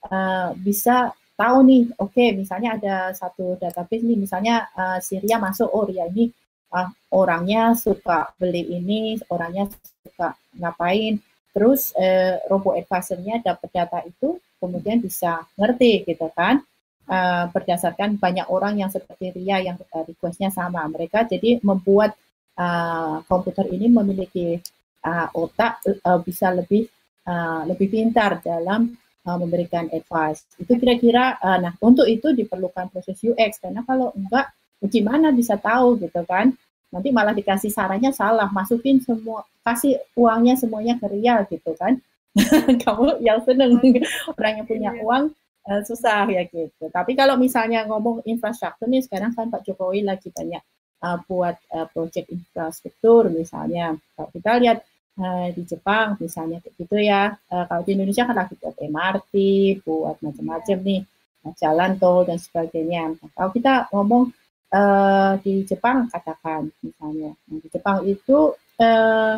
[0.07, 5.65] uh, bisa tahu nih, oke okay, misalnya ada satu database nih, misalnya uh, Syria masuk,
[5.73, 6.29] oh ya ini
[6.69, 9.65] uh, orangnya suka beli ini, orangnya
[10.05, 11.17] suka ngapain,
[11.49, 16.61] terus uh, robo advisornya dapat data itu, kemudian bisa ngerti gitu kan,
[17.09, 22.13] uh, berdasarkan banyak orang yang seperti Ria yang uh, requestnya sama, mereka jadi membuat
[22.61, 24.61] uh, komputer ini memiliki
[25.03, 26.85] uh, otak uh, bisa lebih
[27.25, 28.93] uh, lebih pintar dalam
[29.25, 30.45] uh, memberikan advice.
[30.61, 34.53] Itu kira-kira, uh, nah untuk itu diperlukan proses UX karena kalau enggak,
[34.89, 36.53] gimana bisa tahu gitu kan?
[36.91, 42.01] Nanti malah dikasih sarannya salah, masukin semua, kasih uangnya semuanya ke Ria gitu kan?
[42.83, 43.75] Kamu yang seneng
[44.31, 45.01] orang yang punya iya.
[45.03, 45.23] uang
[45.67, 46.87] uh, susah ya gitu.
[46.87, 50.63] Tapi kalau misalnya ngomong infrastruktur nih sekarang kan Pak Jokowi lagi banyak
[51.03, 53.97] uh, buat uh, proyek infrastruktur misalnya.
[54.15, 54.79] Kalau kita lihat
[55.19, 57.35] uh, di Jepang misalnya gitu ya.
[57.51, 59.33] Uh, kalau di Indonesia kan lagi buat MRT,
[59.83, 61.01] buat macam-macam nih,
[61.57, 63.17] jalan tol dan sebagainya.
[63.17, 64.23] Nah, kalau kita ngomong
[64.71, 69.35] uh, di Jepang katakan misalnya, nah, di Jepang itu uh,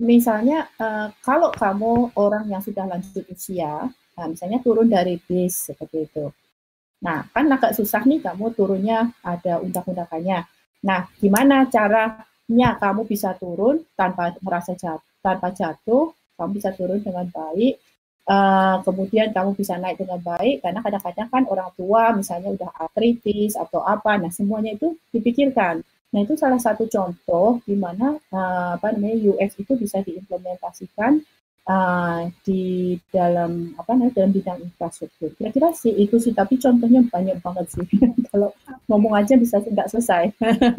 [0.00, 3.84] misalnya uh, kalau kamu orang yang sudah lanjut usia,
[4.16, 6.32] nah, misalnya turun dari bis seperti itu.
[7.04, 10.48] Nah, kan agak susah nih kamu turunnya ada undang-undangannya.
[10.84, 17.00] Nah, gimana cara nya kamu bisa turun tanpa merasa jatuh, tanpa jatuh, kamu bisa turun
[17.04, 17.76] dengan baik.
[18.30, 23.58] Uh, kemudian kamu bisa naik dengan baik karena kadang-kadang kan orang tua misalnya udah artritis
[23.58, 25.82] atau apa, nah semuanya itu dipikirkan.
[26.10, 31.22] Nah itu salah satu contoh di mana uh, apa namanya UX itu bisa diimplementasikan
[31.70, 35.30] uh, di dalam apa namanya dalam bidang infrastruktur.
[35.38, 37.86] Kira-kira sih itu sih, tapi contohnya banyak banget sih.
[38.30, 38.50] Kalau
[38.90, 40.34] ngomong aja bisa nggak selesai.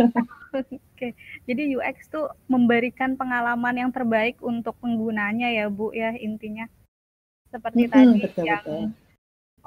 [0.60, 1.16] Oke,
[1.48, 6.68] jadi UX tuh memberikan pengalaman yang terbaik untuk penggunanya ya Bu ya intinya.
[7.52, 8.84] Seperti hmm, tadi betul, yang betul.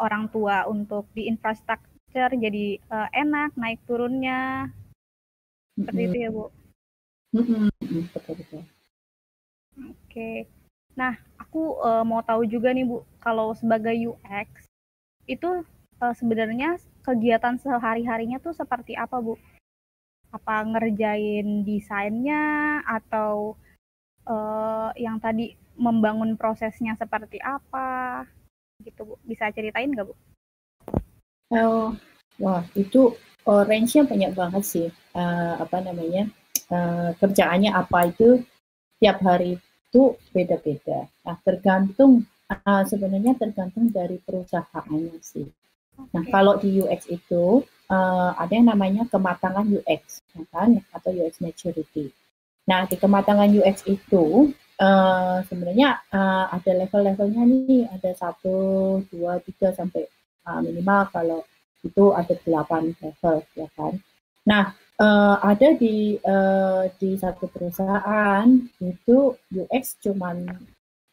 [0.00, 4.68] orang tua untuk di infrastruktur jadi uh, enak naik turunnya.
[5.74, 6.08] Seperti hmm.
[6.10, 6.44] itu ya Bu.
[7.34, 7.70] Hmm,
[8.14, 8.62] betul betul.
[9.90, 10.46] Oke.
[10.94, 14.70] Nah, aku uh, mau tahu juga nih Bu, kalau sebagai UX
[15.26, 15.66] itu
[15.98, 19.34] uh, sebenarnya kegiatan sehari-harinya tuh seperti apa Bu?
[20.30, 23.58] Apa ngerjain desainnya atau
[24.30, 28.22] uh, yang tadi membangun prosesnya seperti apa?
[28.78, 30.14] Gitu Bu, bisa ceritain nggak Bu?
[31.50, 31.98] Oh,
[32.38, 34.88] wah itu uh, range-nya banyak banget sih.
[35.14, 36.28] Uh, apa namanya?
[36.72, 38.40] Uh, kerjaannya apa itu
[38.98, 41.07] tiap hari itu beda-beda.
[41.22, 45.46] Nah, tergantung uh, sebenarnya tergantung dari perusahaannya sih.
[46.11, 51.38] Nah, kalau di UX itu uh, ada yang namanya kematangan UX, ya kan, atau UX
[51.38, 52.11] maturity.
[52.66, 54.50] Nah, di kematangan UX itu
[54.83, 58.57] uh, sebenarnya uh, ada level-levelnya nih, ada satu,
[59.12, 60.09] dua, tiga sampai
[60.48, 61.40] uh, minimal kalau
[61.85, 64.01] itu ada delapan level, ya kan.
[64.49, 68.47] Nah, uh, ada di uh, di satu perusahaan
[68.79, 70.47] itu UX cuman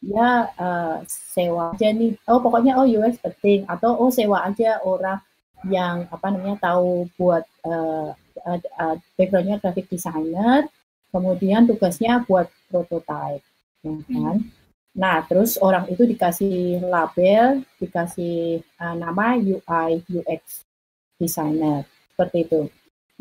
[0.02, 5.22] ya uh, sewa aja nih oh pokoknya oh UX penting atau oh sewa aja orang
[5.70, 10.66] yang apa namanya tahu buat uh, uh, uh, backgroundnya graphic designer
[11.14, 13.46] kemudian tugasnya buat prototype
[13.86, 14.61] ya kan hmm.
[14.92, 20.68] Nah terus orang itu dikasih label dikasih uh, nama UI UX
[21.16, 22.62] designer seperti itu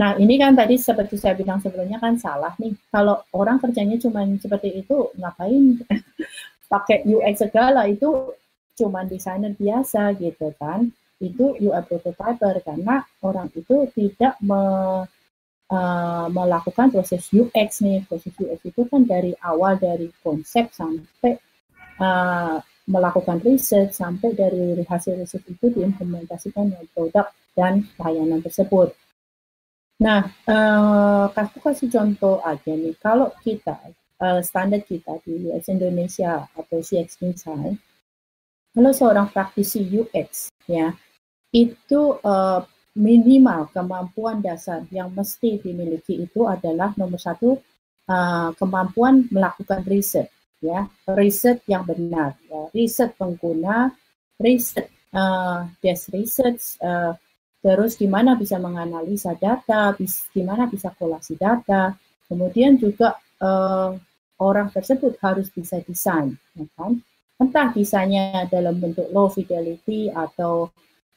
[0.00, 2.72] Nah, ini kan tadi seperti saya bilang sebelumnya kan salah nih.
[2.88, 5.76] Kalau orang kerjanya cuma seperti itu, ngapain
[6.72, 8.32] pakai UX segala itu
[8.80, 10.88] cuma desainer biasa gitu kan.
[11.20, 14.62] Itu UI prototyper karena orang itu tidak me,
[15.68, 18.00] uh, melakukan proses UX nih.
[18.08, 21.36] Proses UX itu kan dari awal dari konsep sampai
[22.00, 22.58] uh,
[22.90, 28.96] melakukan riset sampai dari hasil riset itu diimplementasikan dengan produk dan layanan tersebut.
[30.00, 33.76] Nah, uh, aku kasih contoh aja nih, kalau kita,
[34.16, 37.76] uh, standar kita di US Indonesia atau CX Insight,
[38.72, 40.96] kalau seorang praktisi UX, ya,
[41.52, 42.64] itu uh,
[42.96, 47.60] minimal kemampuan dasar yang mesti dimiliki itu adalah nomor satu,
[48.08, 53.92] uh, kemampuan melakukan riset, ya, riset yang benar, ya, riset pengguna,
[54.40, 57.16] riset uh, desk research, uh,
[57.60, 61.96] terus gimana bisa menganalisa data, bis, gimana bisa kolasi data,
[62.28, 63.96] kemudian juga uh,
[64.40, 67.00] orang tersebut harus bisa desain, ya kan?
[67.40, 70.68] entah desainnya dalam bentuk low fidelity atau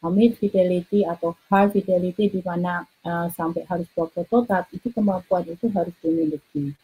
[0.08, 5.67] mid fidelity atau high fidelity di mana uh, sampai harus buat prototype itu kemampuan itu
[5.71, 6.75] harus dimiliki.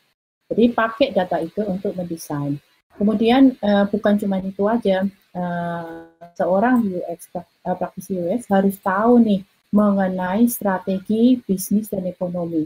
[0.50, 2.58] Jadi pakai data itu untuk mendesain.
[2.98, 5.06] Kemudian uh, bukan cuma itu aja,
[5.38, 12.66] uh, seorang UX uh, praktisi UX harus tahu nih mengenai strategi bisnis dan ekonomi.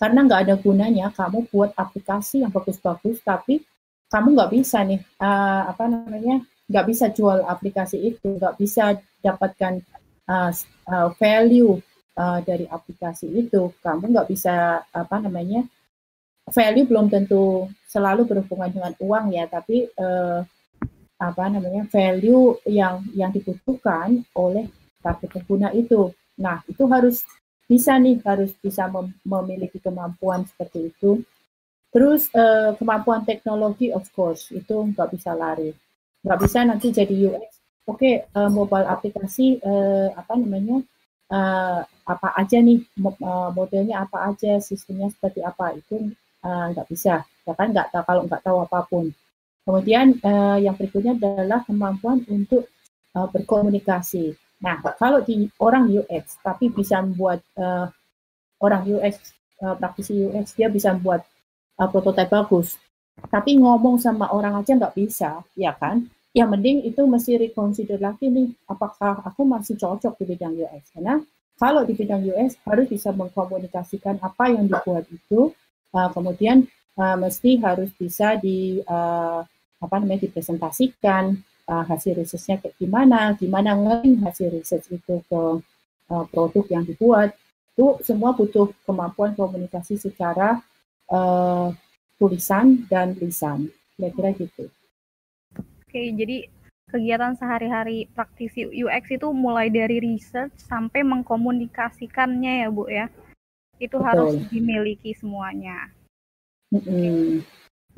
[0.00, 3.60] Karena nggak ada gunanya kamu buat aplikasi yang bagus-bagus, tapi
[4.08, 9.84] kamu nggak bisa nih uh, apa namanya nggak bisa jual aplikasi itu, nggak bisa dapatkan
[10.24, 10.50] uh,
[10.88, 11.76] uh, value
[12.16, 13.70] uh, dari aplikasi itu.
[13.84, 15.68] Kamu nggak bisa apa namanya
[16.50, 20.42] value belum tentu selalu berhubungan dengan uang ya, tapi uh,
[21.20, 24.66] apa namanya value yang yang dibutuhkan oleh
[25.04, 26.10] target pengguna itu.
[26.40, 27.22] Nah itu harus
[27.70, 31.22] bisa nih harus bisa mem memiliki kemampuan seperti itu
[31.90, 35.74] Terus uh, kemampuan teknologi of course itu nggak bisa lari,
[36.22, 37.58] nggak bisa nanti jadi UX.
[37.90, 40.78] Oke, okay, eh, mobile aplikasi uh, apa namanya
[41.34, 47.24] uh, apa aja nih uh, modelnya apa aja, sistemnya seperti apa itu nggak uh, bisa,
[47.44, 49.04] ya kan nggak tahu kalau nggak tahu apa pun.
[49.64, 52.66] Kemudian uh, yang berikutnya adalah kemampuan untuk
[53.12, 54.32] uh, berkomunikasi.
[54.60, 57.88] Nah, kalau di orang UX tapi bisa membuat uh,
[58.60, 61.24] orang UX uh, praktisi UX dia bisa membuat
[61.80, 62.76] uh, prototipe bagus.
[63.20, 66.08] Tapi ngomong sama orang aja nggak bisa, ya kan?
[66.32, 70.94] Yang mending itu mesti reconsider lagi nih, apakah aku masih cocok di bidang UX?
[70.94, 71.20] Karena
[71.60, 75.52] kalau di bidang UX harus bisa mengkomunikasikan apa yang dibuat itu,
[75.94, 76.66] uh, kemudian
[76.98, 79.42] uh, mesti harus bisa di uh,
[79.80, 85.42] apa namanya dipresentasikan uh, hasil risetnya kayak gimana, gimana ngeling hasil riset itu ke
[86.10, 87.32] uh, produk yang dibuat.
[87.72, 90.60] Itu semua butuh kemampuan komunikasi secara
[91.08, 91.72] uh,
[92.20, 93.72] tulisan dan lisan.
[93.96, 94.68] Kira-kira gitu.
[95.56, 96.46] Oke, jadi
[96.90, 103.06] kegiatan sehari-hari praktisi UX itu mulai dari research sampai mengkomunikasikannya ya Bu ya.
[103.80, 104.06] Itu Betul.
[104.06, 105.88] harus dimiliki semuanya.
[106.70, 107.42] Mm -hmm.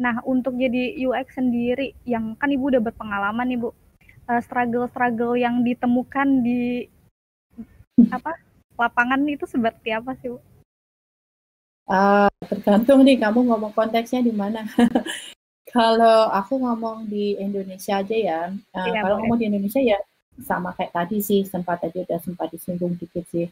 [0.00, 5.60] Nah, untuk jadi UX sendiri, yang kan Ibu udah berpengalaman nih Bu, uh, struggle-struggle yang
[5.60, 6.88] ditemukan di
[8.16, 8.32] apa
[8.80, 10.40] lapangan itu seperti apa sih Bu?
[11.90, 14.64] Uh, tergantung nih kamu ngomong konteksnya di mana.
[15.74, 19.98] kalau aku ngomong di Indonesia aja ya, uh, iya, kalau ngomong di Indonesia ya
[20.40, 23.44] sama kayak tadi sih, sempat tadi udah sempat disinggung dikit sih.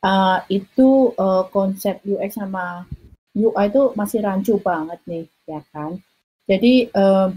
[0.00, 2.88] Uh, itu uh, konsep UX sama
[3.36, 6.00] UI itu masih rancu banget nih, ya kan.
[6.48, 7.28] Jadi uh,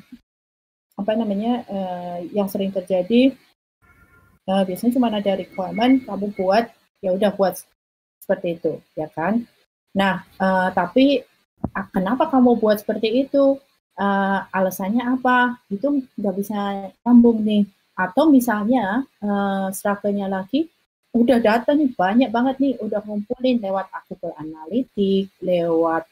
[0.95, 3.35] apa namanya uh, yang sering terjadi
[4.47, 6.71] uh, biasanya cuma ada requirement kamu buat
[7.03, 7.59] ya udah buat
[8.23, 9.43] seperti itu, ya kan.
[9.93, 11.21] Nah, uh, tapi
[11.75, 13.59] uh, kenapa kamu buat seperti itu?
[13.93, 15.61] Uh, alasannya apa?
[15.69, 17.67] Itu nggak bisa nyambung nih.
[17.93, 20.72] Atau misalnya uh, struggle-nya lagi,
[21.13, 26.03] udah data nih banyak banget nih, udah ngumpulin lewat Google Analytics, lewat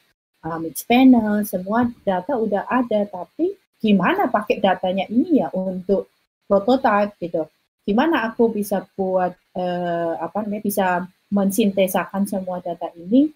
[0.61, 6.09] Mix Panel, semua data udah ada, tapi gimana pakai datanya ini ya untuk
[6.45, 7.49] prototype gitu?
[7.81, 10.87] Gimana aku bisa buat uh, apa namanya bisa
[11.33, 13.29] mensintesakan semua data ini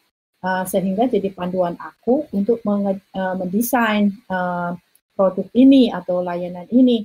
[0.45, 4.77] uh, sehingga jadi panduan aku untuk menge, uh, mendesain uh,
[5.17, 7.01] produk ini atau layanan ini.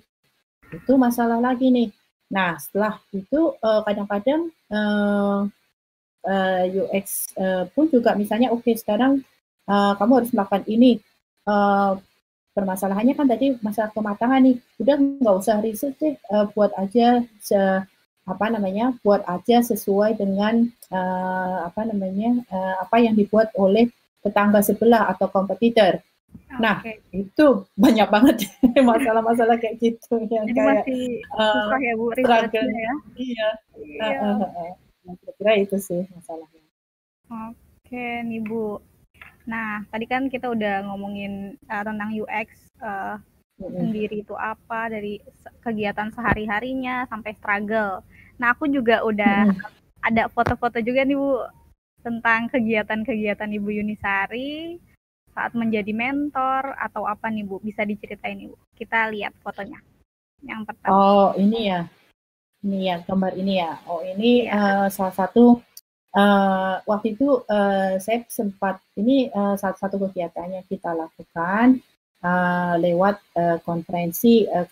[0.69, 1.89] Itu masalah lagi nih.
[2.31, 5.51] Nah, setelah itu kadang-kadang uh,
[6.25, 7.35] uh, UX
[7.75, 9.27] pun juga misalnya oke okay, sekarang
[9.69, 11.03] kamu harus melakukan ini.
[12.51, 14.57] Permasalahannya kan tadi masalah kematangan nih.
[14.83, 16.15] Udah nggak usah riset deh,
[16.55, 17.23] buat aja
[18.31, 23.91] apa namanya buat aja sesuai dengan uh, apa namanya uh, apa yang dibuat oleh
[24.23, 25.99] tetangga sebelah atau kompetitor.
[26.31, 26.59] Okay.
[26.59, 26.77] Nah
[27.15, 27.47] itu
[27.79, 28.37] banyak banget
[28.91, 31.05] masalah-masalah kayak gitu yang Jadi kayak masih
[31.39, 32.53] uh, ya bu ya.
[32.59, 33.49] Iya.
[33.79, 34.19] iya.
[34.19, 34.71] Uh, uh,
[35.15, 36.63] uh, kira itu sih masalahnya.
[37.31, 38.83] Oke nih bu.
[39.47, 43.19] Nah tadi kan kita udah ngomongin uh, tentang UX uh,
[43.61, 45.21] sendiri itu apa dari
[45.61, 48.01] kegiatan sehari-harinya sampai struggle.
[48.41, 49.53] Nah, aku juga udah
[50.01, 51.45] ada foto-foto juga nih Bu
[52.01, 54.81] tentang kegiatan-kegiatan Ibu Yunisari
[55.35, 57.63] saat menjadi mentor atau apa nih Bu?
[57.63, 58.57] Bisa diceritain Ibu.
[58.75, 59.79] Kita lihat fotonya.
[60.43, 60.93] Yang pertama.
[60.93, 61.87] Oh, ini ya.
[62.61, 63.73] Ini ya gambar ini ya.
[63.89, 64.53] Oh, ini ya.
[64.53, 65.61] uh, salah satu
[66.13, 71.81] uh, waktu itu uh, saya sempat ini uh, salah satu kegiatan yang kita lakukan
[72.21, 74.69] uh, lewat uh, konferensi uh,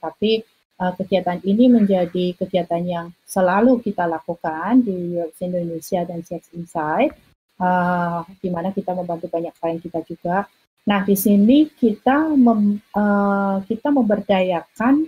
[0.00, 0.40] tapi
[0.80, 7.12] uh, kegiatan ini menjadi kegiatan yang selalu kita lakukan di UX Indonesia dan CX Insight,
[7.60, 10.48] uh, di mana kita membantu banyak klien kita juga.
[10.88, 15.06] Nah, di sini kita mem, uh, kita memberdayakan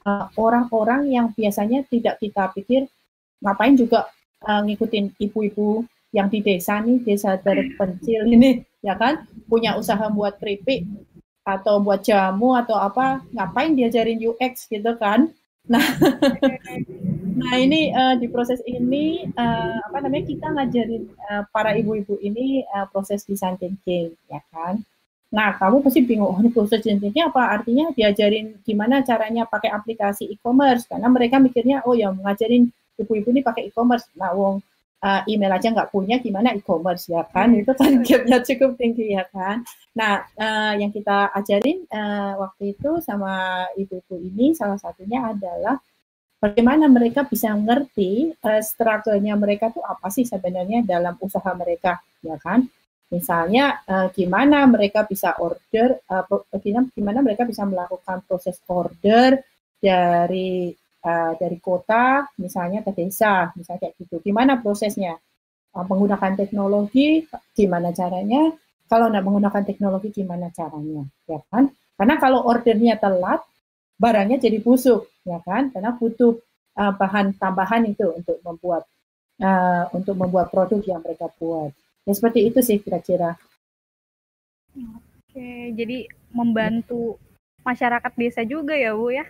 [0.00, 2.88] eh, orang-orang uh, yang biasanya tidak kita pikir
[3.44, 4.08] ngapain juga
[4.48, 10.40] uh, ngikutin ibu-ibu yang di desa nih, desa terpencil ini, ya kan, punya usaha buat
[10.40, 10.88] keripik
[11.46, 15.30] atau buat jamu atau apa, ngapain diajarin UX gitu kan?
[15.68, 15.84] Nah,
[17.36, 22.66] nah ini uh, di proses ini uh, apa namanya kita ngajarin uh, para ibu-ibu ini
[22.74, 24.82] uh, proses design thinking, ya kan?
[25.30, 27.54] Nah, kamu pasti bingung, oh ini proses jenjangnya apa?
[27.54, 32.66] Artinya diajarin gimana caranya pakai aplikasi e-commerce, karena mereka mikirnya, oh ya ngajarin
[32.98, 34.10] ibu-ibu ini pakai e-commerce.
[34.18, 34.58] Nah, wong
[35.06, 37.54] uh, email aja nggak punya, gimana e-commerce ya kan?
[37.54, 37.62] Hmm.
[37.62, 39.62] Itu kan gapnya cukup tinggi ya kan?
[39.94, 45.78] Nah, uh, yang kita ajarin uh, waktu itu sama ibu-ibu ini salah satunya adalah
[46.40, 52.40] bagaimana mereka bisa ngerti uh, struggle-nya mereka tuh apa sih sebenarnya dalam usaha mereka, ya
[52.40, 52.64] kan?
[53.12, 56.24] Misalnya uh, gimana mereka bisa order, uh,
[56.96, 59.38] gimana mereka bisa melakukan proses order
[59.76, 60.72] dari
[61.04, 64.24] uh, dari kota misalnya ke desa, misalnya kayak gitu.
[64.24, 65.20] Gimana prosesnya?
[65.70, 68.50] Uh, menggunakan teknologi, gimana caranya?
[68.90, 71.06] Kalau tidak menggunakan teknologi, gimana caranya?
[71.30, 71.70] Ya kan?
[71.94, 73.44] Karena kalau ordernya telat,
[74.00, 75.68] barangnya jadi busuk, ya kan?
[75.68, 76.40] Karena butuh
[76.80, 78.88] uh, bahan tambahan itu untuk membuat
[79.44, 81.76] uh, untuk membuat produk yang mereka buat.
[82.08, 83.36] Ya seperti itu sih kira-kira.
[84.72, 87.20] Oke, jadi membantu
[87.60, 89.28] masyarakat desa juga ya Bu ya?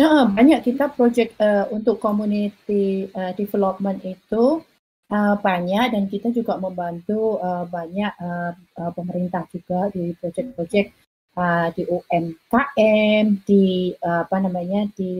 [0.00, 4.64] Ya, banyak kita project uh, untuk community uh, development itu
[5.12, 10.88] uh, banyak dan kita juga membantu uh, banyak uh, uh, pemerintah juga di project-project
[11.36, 15.12] uh, di UMKM, di uh, apa namanya di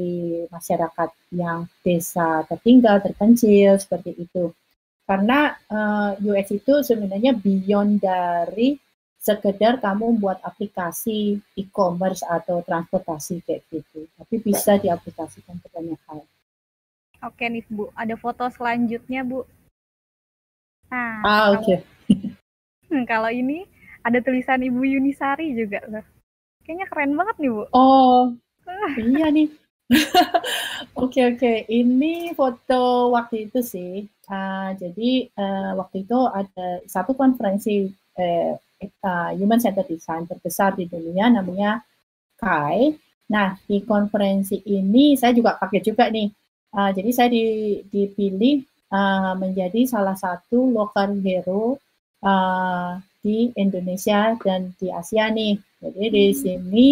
[0.51, 4.51] masyarakat yang desa tertinggal, terpencil seperti itu.
[5.07, 8.79] Karena uh, UX itu sebenarnya beyond dari
[9.21, 16.25] sekedar kamu buat aplikasi e-commerce atau transportasi kayak gitu, tapi bisa diaplikasikan ke banyak hal.
[17.21, 19.45] Oke nih Bu, ada foto selanjutnya Bu.
[20.89, 21.63] Nah, ah oke.
[21.69, 21.79] Okay.
[22.89, 23.69] Hmm, kalau ini
[24.05, 26.05] ada tulisan Ibu Yunisari juga loh.
[26.64, 27.62] Kayaknya keren banget nih Bu.
[27.74, 28.32] Oh,
[29.14, 29.48] iya nih.
[31.03, 34.07] Oke oke, ini foto waktu itu sih.
[34.30, 38.55] Uh, jadi uh, waktu itu ada satu konferensi uh,
[39.03, 41.82] uh, Human Centered Design terbesar di dunia namanya
[42.38, 42.94] KAI.
[43.34, 46.30] Nah di konferensi ini saya juga pakai juga nih.
[46.70, 47.42] Uh, jadi saya di,
[47.90, 48.62] dipilih
[48.94, 51.82] uh, menjadi salah satu local hero
[52.22, 55.61] uh, di Indonesia dan di Asia nih.
[55.81, 56.37] Jadi di hmm.
[56.37, 56.87] sini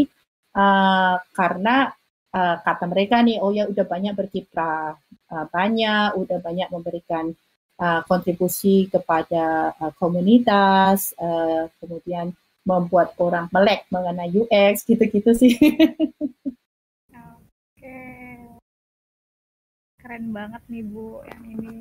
[0.56, 1.88] uh, karena
[2.32, 4.96] uh, kata mereka nih, oh ya udah banyak berkiprah
[5.32, 7.32] uh, banyak, udah banyak memberikan
[7.80, 12.32] uh, kontribusi kepada uh, komunitas, uh, kemudian
[12.68, 15.56] membuat orang melek mengenai UX gitu-gitu sih.
[17.16, 17.96] Oke,
[19.96, 21.76] keren banget nih Bu yang ini.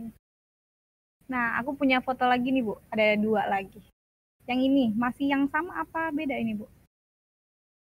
[1.28, 3.84] Nah, aku punya foto lagi nih Bu, ada dua lagi.
[4.48, 6.66] Yang ini masih yang sama apa beda ini Bu?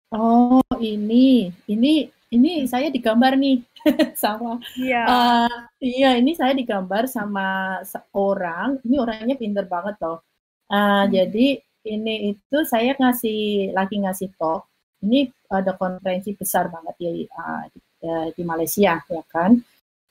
[0.10, 3.62] Oh, ini, ini ini saya digambar nih
[4.22, 10.22] sama iya uh, iya ini saya digambar sama seorang ini orangnya pinter banget loh
[10.70, 11.10] uh, hmm.
[11.10, 11.47] jadi
[11.89, 14.70] ini itu saya ngasih lagi ngasih talk
[15.02, 19.58] ini ada konferensi besar banget ya uh, di, uh, di Malaysia ya kan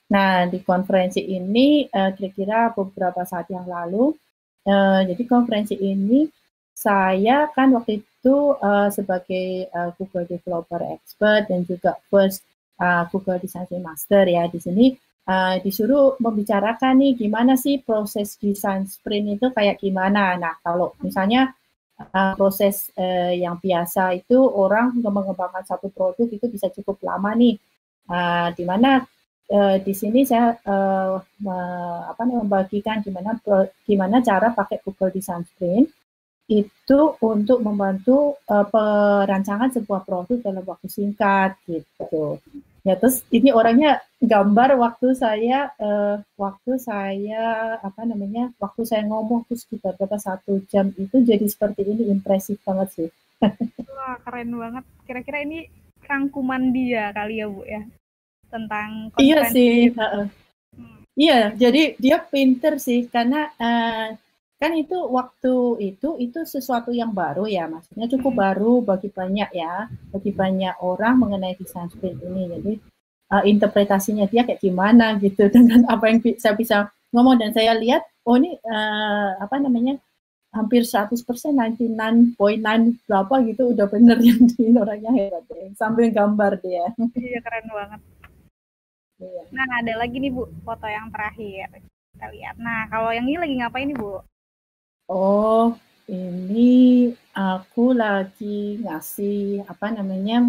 [0.09, 4.11] nah di konferensi ini uh, kira-kira beberapa saat yang lalu
[4.65, 6.27] uh, jadi konferensi ini
[6.73, 12.43] saya kan waktu itu uh, sebagai uh, Google Developer Expert dan juga first
[12.79, 14.95] uh, Google Design Master ya di sini
[15.29, 20.39] uh, disuruh membicarakan nih gimana sih proses desain sprint itu kayak gimana.
[20.39, 21.53] Nah kalau misalnya
[21.99, 27.55] uh, proses uh, yang biasa itu orang mengembangkan satu produk itu bisa cukup lama nih.
[28.09, 29.05] Uh, di mana
[29.49, 31.17] uh, di sini saya uh,
[32.09, 33.37] apa membagikan gimana
[33.83, 35.89] gimana cara pakai Google Design Sprint
[36.49, 42.41] itu untuk membantu uh, perancangan sebuah produk dalam waktu singkat gitu.
[42.81, 49.45] Ya terus ini orangnya gambar waktu saya uh, waktu saya apa namanya waktu saya ngomong
[49.45, 53.09] terus sekitar berapa satu jam itu jadi seperti ini impresif banget sih.
[53.93, 54.83] Wah keren banget.
[55.05, 55.69] Kira-kira ini
[56.01, 57.85] rangkuman dia kali ya bu ya
[58.49, 59.93] tentang Iya sih.
[59.93, 60.27] Uh,
[60.75, 60.99] hmm.
[61.15, 64.13] Iya jadi dia pinter sih karena uh,
[64.59, 68.43] kan itu waktu itu itu sesuatu yang baru ya maksudnya cukup hmm.
[68.43, 72.73] baru bagi banyak ya bagi banyak orang mengenai desain sprint ini jadi
[73.31, 76.77] uh, interpretasinya dia kayak gimana gitu dengan apa yang saya bisa
[77.15, 79.95] ngomong dan saya lihat oh ini uh, apa namanya
[80.49, 82.37] hampir 100%, 99.9
[83.05, 85.69] berapa gitu udah bener yang di orangnya hebat deh.
[85.77, 86.89] Sambil gambar dia.
[87.13, 88.01] Iya keren banget.
[89.19, 89.43] Iya.
[89.51, 91.67] Nah ada lagi nih Bu, foto yang terakhir.
[92.15, 92.55] Kita lihat.
[92.55, 94.23] Nah kalau yang ini lagi ngapain nih Bu?
[95.09, 95.75] Oh,
[96.07, 100.47] ini aku lagi ngasih apa namanya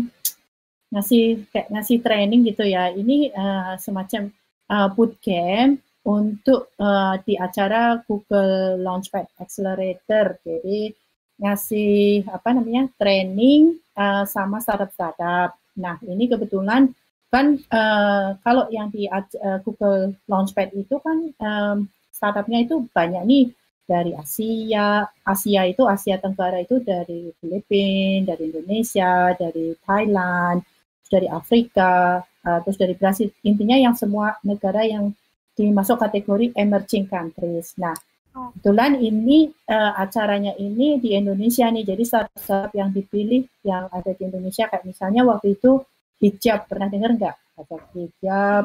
[0.95, 2.95] ngasih kayak ngasih training gitu ya.
[2.95, 4.31] Ini uh, semacam
[4.71, 10.39] uh, bootcamp untuk uh, di acara Google Launchpad Accelerator.
[10.47, 10.95] Jadi
[11.41, 15.57] ngasih apa namanya training uh, sama startup-startup.
[15.81, 16.93] Nah ini kebetulan
[17.31, 19.23] kan uh, kalau yang di uh,
[19.63, 21.77] Google Launchpad itu kan um,
[22.11, 23.47] startupnya itu banyak nih
[23.87, 30.63] dari Asia, Asia itu Asia Tenggara itu dari Filipina, dari Indonesia, dari Thailand,
[31.11, 33.31] dari Afrika, uh, terus dari Brasil.
[33.43, 35.11] Intinya yang semua negara yang
[35.59, 37.75] dimasuk kategori emerging countries.
[37.79, 37.95] Nah,
[38.39, 38.55] oh.
[38.55, 41.83] kebetulan ini uh, acaranya ini di Indonesia nih.
[41.83, 45.83] Jadi startup yang dipilih yang ada di Indonesia kayak misalnya waktu itu
[46.21, 47.37] hijab pernah dengar nggak?
[47.57, 48.65] Ada hijab,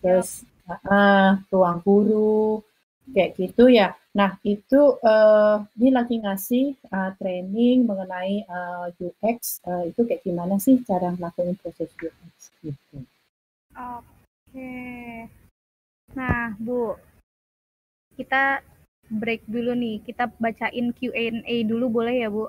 [0.00, 2.64] terus uh, ruang guru,
[3.12, 3.92] kayak gitu ya.
[4.16, 10.22] Nah itu uh, ini lagi ngasih uh, training mengenai uh, eh, UX uh, itu kayak
[10.24, 13.04] gimana sih cara melakukan proses UX gitu.
[13.74, 15.28] Oke.
[16.14, 16.94] Nah Bu,
[18.14, 18.62] kita
[19.10, 20.00] break dulu nih.
[20.00, 22.48] Kita bacain Q&A dulu boleh ya Bu?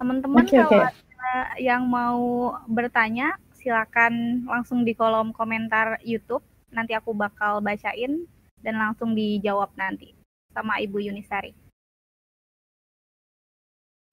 [0.00, 0.82] Teman-teman okay, kalau okay.
[0.88, 6.42] ada yang mau bertanya silakan langsung di kolom komentar YouTube.
[6.72, 8.24] Nanti aku bakal bacain
[8.64, 10.16] dan langsung dijawab nanti
[10.50, 11.52] sama Ibu Yunisari.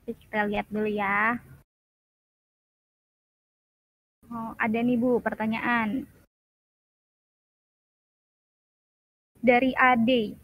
[0.08, 1.36] Kita lihat dulu ya.
[4.28, 6.04] Oh, ada nih Bu pertanyaan.
[9.40, 10.36] Dari Ade.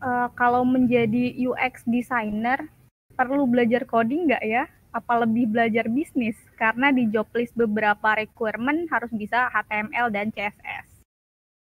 [0.00, 2.72] Uh, kalau menjadi UX designer
[3.12, 4.64] perlu belajar coding nggak ya?
[4.90, 6.34] Apa lebih belajar bisnis?
[6.58, 10.86] Karena di job list beberapa requirement harus bisa HTML dan CSS.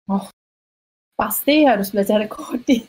[0.07, 0.27] Oh,
[1.15, 2.87] pasti harus belajar coding.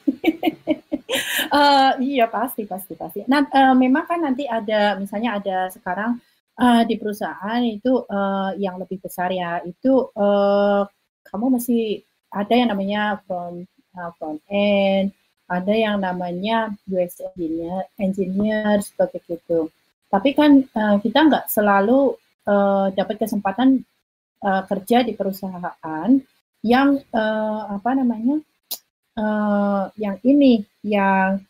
[1.52, 3.26] uh, iya pasti pasti pasti.
[3.28, 6.16] Nah uh, memang kan nanti ada misalnya ada sekarang
[6.56, 10.86] uh, di perusahaan itu uh, yang lebih besar ya itu uh,
[11.28, 12.02] kamu masih
[12.32, 15.12] ada yang namanya front uh, front end,
[15.48, 19.68] ada yang namanya UX engineer, engineer seperti itu.
[20.12, 22.12] Tapi kan uh, kita nggak selalu
[22.44, 23.80] uh, dapat kesempatan
[24.44, 26.12] uh, kerja di perusahaan
[26.60, 28.36] yang uh, apa namanya
[29.16, 31.40] uh, yang ini yang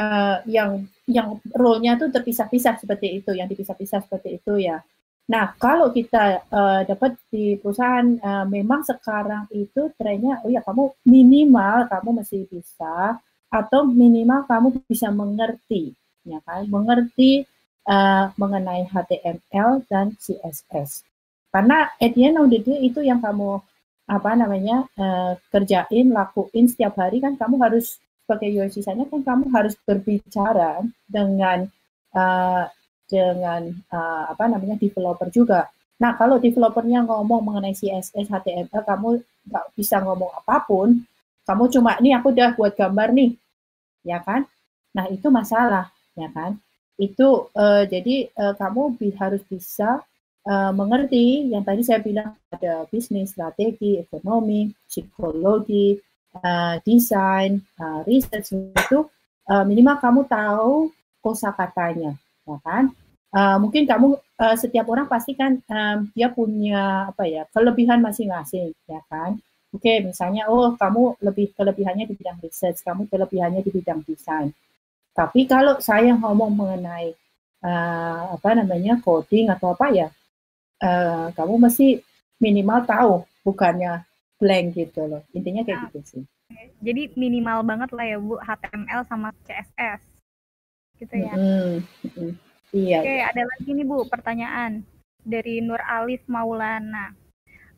[0.00, 4.80] uh, yang yang role-nya tuh terpisah-pisah seperti itu, yang dipisah-pisah seperti itu ya.
[5.26, 10.94] Nah, kalau kita uh, dapat di perusahaan, uh, memang sekarang itu trennya, oh ya kamu
[11.02, 13.18] minimal kamu masih bisa,
[13.50, 17.42] atau minimal kamu bisa mengerti, ya kan, mengerti
[17.86, 21.06] uh, mengenai HTML dan CSS.
[21.54, 23.62] Karena at the end of the day itu yang kamu
[24.06, 29.50] apa namanya uh, kerjain lakuin setiap hari kan kamu harus sebagai UX designer kan kamu
[29.50, 31.66] harus berbicara dengan
[32.14, 32.66] uh,
[33.06, 35.70] dengan uh, apa namanya developer juga.
[36.02, 41.00] Nah kalau developernya ngomong mengenai CSS, HTML, kamu nggak bisa ngomong apa pun,
[41.46, 43.30] kamu cuma ini aku udah buat gambar nih,
[44.04, 44.44] ya kan?
[44.92, 46.60] Nah itu masalah, ya kan?
[46.96, 50.00] Itu uh, jadi uh, kamu harus bisa
[50.48, 56.00] uh, mengerti yang tadi saya bilang ada bisnis, strategi, ekonomi, psikologi,
[56.40, 59.04] uh, desain, uh, research itu
[59.50, 60.90] uh, minimal kamu tahu
[61.20, 62.14] kosakatanya,
[62.46, 62.94] ya kan?
[63.36, 68.72] Uh, mungkin kamu uh, setiap orang pasti kan um, dia punya apa ya kelebihan masing-masing,
[68.88, 69.36] ya kan?
[69.74, 74.54] Oke, okay, misalnya oh kamu lebih kelebihannya di bidang research, kamu kelebihannya di bidang desain.
[75.16, 77.16] Tapi kalau saya ngomong mengenai
[77.64, 80.08] uh, apa namanya coding atau apa ya,
[80.84, 82.04] uh, kamu mesti
[82.36, 84.04] minimal tahu bukannya
[84.36, 85.24] blank gitu loh.
[85.32, 86.24] Intinya kayak nah, gitu sih.
[86.78, 90.02] jadi minimal banget lah ya bu HTML sama CSS
[91.02, 91.34] gitu ya.
[91.34, 92.30] Mm -hmm.
[92.70, 94.86] iya oke ada lagi nih bu pertanyaan
[95.26, 97.16] dari Nur Alif Maulana.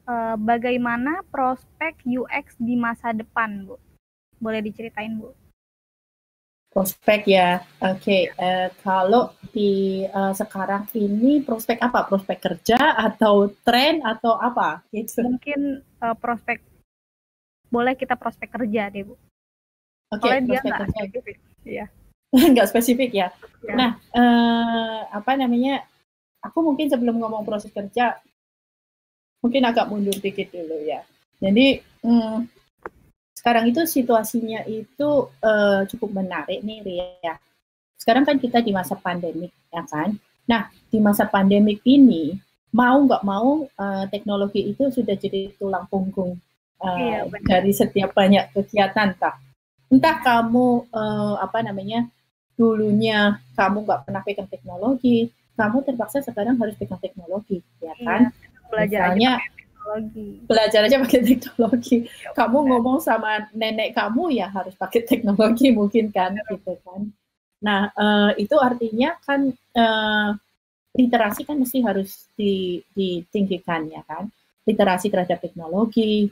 [0.09, 3.81] Uh, bagaimana prospek UX di masa depan bu?
[4.37, 5.33] Boleh diceritain bu
[6.79, 7.99] Prospek ya, oke.
[7.99, 8.31] Okay.
[8.39, 12.07] Uh, eh, kalau di uh, sekarang ini prospek apa?
[12.07, 14.87] Prospek kerja atau tren atau apa?
[14.95, 15.27] Gitu.
[15.27, 16.63] Mungkin uh, prospek,
[17.67, 19.19] boleh kita prospek kerja deh bu.
[20.15, 20.87] Oke, okay, prospek dia kerja.
[20.87, 21.37] Spesifik.
[21.67, 21.87] Iya.
[22.55, 23.29] nggak spesifik ya.
[23.67, 23.75] ya.
[23.75, 25.83] Nah, uh, apa namanya?
[26.47, 28.23] Aku mungkin sebelum ngomong proses kerja,
[29.43, 31.03] mungkin agak mundur dikit dulu ya.
[31.43, 32.58] Jadi, hmm,
[33.39, 37.39] sekarang itu situasinya itu uh, cukup menarik nih Ria.
[37.95, 40.19] Sekarang kan kita di masa pandemik ya kan.
[40.51, 42.35] Nah di masa pandemik ini
[42.75, 46.35] mau nggak mau uh, teknologi itu sudah jadi tulang punggung
[46.83, 49.39] uh, iya, dari setiap banyak kegiatan tak.
[49.87, 52.11] Entah kamu uh, apa namanya
[52.59, 58.21] dulunya kamu nggak pernah pegang teknologi, kamu terpaksa sekarang harus pegang teknologi, ya iya, kan?
[58.35, 59.33] Iya, belajar Misalnya,
[59.89, 60.29] teknologi.
[60.45, 61.97] Belajar aja pakai teknologi.
[62.05, 62.69] Ya, kamu benar.
[62.77, 66.45] ngomong sama nenek kamu ya harus pakai teknologi mungkin kan, ya.
[66.53, 67.01] gitu kan?
[67.65, 70.31] Nah uh, itu artinya kan uh,
[70.95, 74.29] literasi kan mesti harus ditinggikan ya kan?
[74.69, 76.29] Literasi terhadap teknologi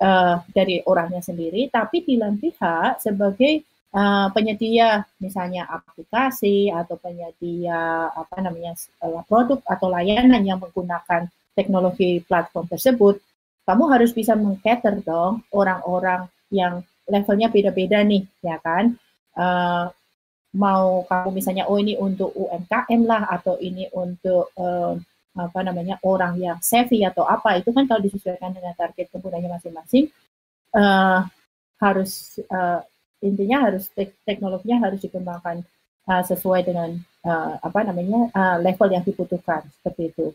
[0.00, 3.60] uh, dari orangnya sendiri, tapi di lain pihak sebagai
[3.92, 8.72] uh, penyedia misalnya aplikasi atau penyedia apa namanya
[9.28, 13.16] produk atau layanan yang menggunakan teknologi platform tersebut,
[13.64, 18.94] kamu harus bisa mengcater dong orang-orang yang levelnya beda-beda nih, ya kan?
[19.32, 19.88] Uh,
[20.56, 24.96] mau kamu misalnya oh ini untuk UMKM lah atau ini untuk uh,
[25.36, 30.08] apa namanya orang yang savvy atau apa itu kan kalau disesuaikan dengan target penggunanya masing-masing
[30.72, 31.28] uh,
[31.76, 32.80] harus uh,
[33.20, 35.60] intinya harus tek teknologinya harus dikembangkan
[36.08, 36.96] uh, sesuai dengan
[37.28, 40.32] uh, apa namanya uh, level yang dibutuhkan seperti itu.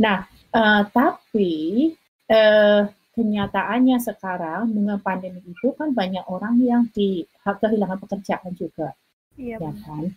[0.00, 1.92] Nah, uh, tapi
[2.30, 2.82] uh,
[3.14, 8.90] kenyataannya sekarang dengan pandemi itu kan banyak orang yang di kehilangan pekerjaan juga,
[9.38, 10.10] iya, ya kan?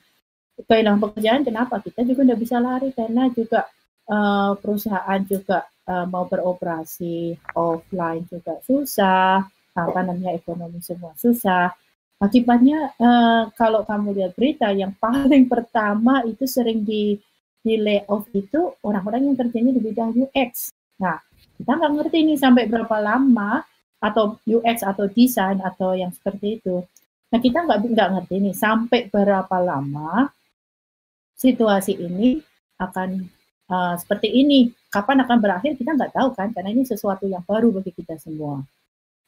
[0.66, 1.78] Kehilangan pekerjaan kenapa?
[1.86, 3.70] Kita juga tidak bisa lari karena juga
[4.10, 9.46] uh, perusahaan juga uh, mau beroperasi offline juga susah,
[9.78, 11.70] apa namanya ekonomi semua susah.
[12.18, 17.22] Akibatnya uh, kalau kamu lihat berita yang paling pertama itu sering di
[17.62, 20.72] di layoff itu orang-orang yang kerjanya di bidang UX.
[21.02, 21.20] Nah,
[21.58, 23.62] kita nggak ngerti ini sampai berapa lama
[23.98, 26.86] atau UX atau desain atau yang seperti itu.
[27.34, 30.32] Nah, kita nggak nggak ngerti nih sampai berapa lama
[31.38, 32.40] situasi ini
[32.82, 33.26] akan
[33.70, 34.72] uh, seperti ini.
[34.88, 38.64] Kapan akan berakhir kita nggak tahu kan, karena ini sesuatu yang baru bagi kita semua.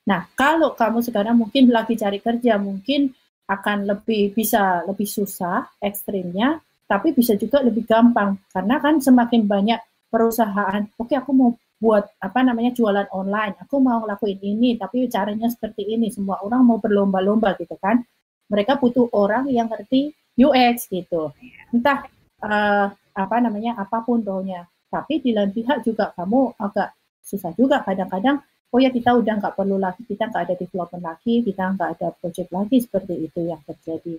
[0.07, 3.13] Nah, kalau kamu sekarang mungkin lagi cari kerja, mungkin
[3.49, 9.77] akan lebih bisa lebih susah ekstrimnya, tapi bisa juga lebih gampang karena kan semakin banyak
[10.09, 10.89] perusahaan.
[10.97, 15.47] Oke, okay, aku mau buat apa namanya jualan online, aku mau lakuin ini, tapi caranya
[15.47, 16.09] seperti ini.
[16.09, 18.01] Semua orang mau berlomba-lomba gitu kan.
[18.49, 21.29] Mereka butuh orang yang ngerti UX gitu.
[21.69, 22.09] Entah
[22.41, 24.65] uh, apa namanya apa pun pokoknya.
[24.89, 28.41] Tapi di lain pihak juga kamu agak susah juga kadang-kadang
[28.73, 32.07] oh ya kita udah nggak perlu lagi, kita nggak ada development lagi, kita nggak ada
[32.17, 34.17] project lagi seperti itu yang terjadi.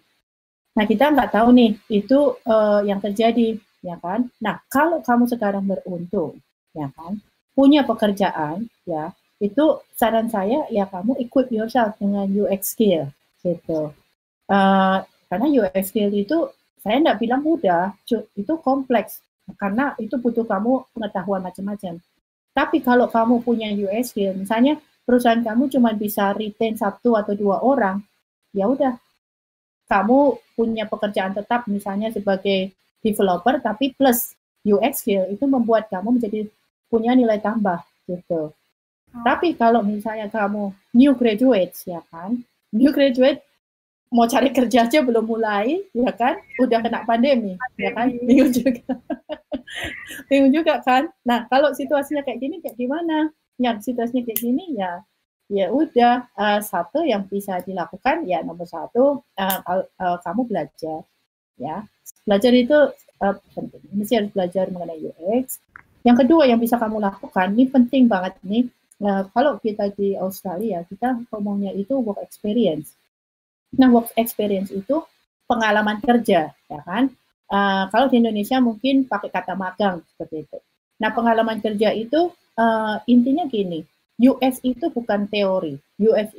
[0.80, 4.32] Nah kita nggak tahu nih itu uh, yang terjadi, ya kan?
[4.40, 6.40] Nah kalau kamu sekarang beruntung,
[6.72, 7.20] ya kan,
[7.52, 9.12] punya pekerjaan, ya
[9.44, 13.12] itu saran saya ya kamu equip yourself dengan UX skill,
[13.44, 13.92] gitu.
[14.48, 16.48] Uh, karena UX skill itu
[16.80, 17.92] saya nggak bilang mudah,
[18.32, 19.20] itu kompleks
[19.60, 22.00] karena itu butuh kamu pengetahuan macam-macam.
[22.56, 27.60] Tapi kalau kamu punya US skill, misalnya perusahaan kamu cuma bisa retain satu atau dua
[27.60, 28.00] orang,
[28.56, 28.96] ya udah,
[29.91, 32.70] kamu punya pekerjaan tetap misalnya sebagai
[33.03, 36.47] developer, tapi plus UX skill itu membuat kamu menjadi
[36.86, 38.55] punya nilai tambah gitu.
[38.55, 39.24] Oh.
[39.26, 42.38] Tapi kalau misalnya kamu new graduate, ya kan,
[42.70, 43.43] new graduate
[44.14, 46.38] mau cari kerja aja belum mulai, ya kan?
[46.62, 47.82] Udah kena pandemi, pandemi.
[47.82, 48.07] ya kan?
[48.22, 48.95] Bingung juga.
[50.30, 51.11] Bingung juga kan?
[51.26, 53.34] Nah, kalau situasinya kayak gini kayak gimana?
[53.59, 55.03] Yang situasinya kayak gini ya
[55.51, 61.03] ya udah uh, satu yang bisa dilakukan ya nomor satu uh, uh, kamu belajar
[61.59, 61.82] ya
[62.22, 62.78] belajar itu
[63.18, 65.59] uh, penting mesti harus belajar mengenai UX
[66.07, 68.70] yang kedua yang bisa kamu lakukan ini penting banget nih
[69.03, 72.94] uh, kalau kita di Australia kita ngomongnya itu work experience
[73.78, 74.98] Nah, work experience itu
[75.46, 77.11] pengalaman kerja, ya kan?
[77.51, 80.59] Uh, kalau di Indonesia mungkin pakai kata magang seperti itu.
[81.03, 83.82] Nah, pengalaman kerja itu uh, intinya gini,
[84.20, 85.80] US itu bukan teori.
[86.04, 86.30] US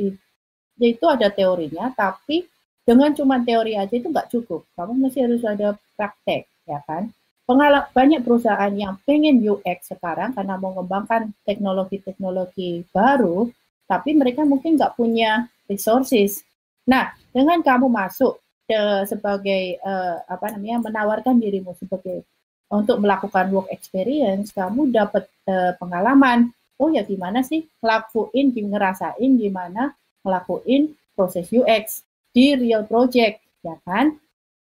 [0.81, 2.45] itu ada teorinya, tapi
[2.85, 4.65] dengan cuma teori aja itu nggak cukup.
[4.77, 7.09] Kamu mesti harus ada praktek, ya kan?
[7.45, 13.49] Pengal banyak perusahaan yang pengen UX sekarang karena mau mengembangkan teknologi-teknologi baru,
[13.89, 16.45] tapi mereka mungkin nggak punya resources
[16.89, 22.25] Nah, dengan kamu masuk ke sebagai uh, apa namanya menawarkan dirimu sebagai
[22.71, 26.49] untuk melakukan work experience, kamu dapat uh, pengalaman.
[26.81, 29.93] Oh ya gimana sih ngelakuin, ngerasain gimana
[30.25, 32.01] ngelakuin proses UX
[32.33, 34.17] di real project, ya kan?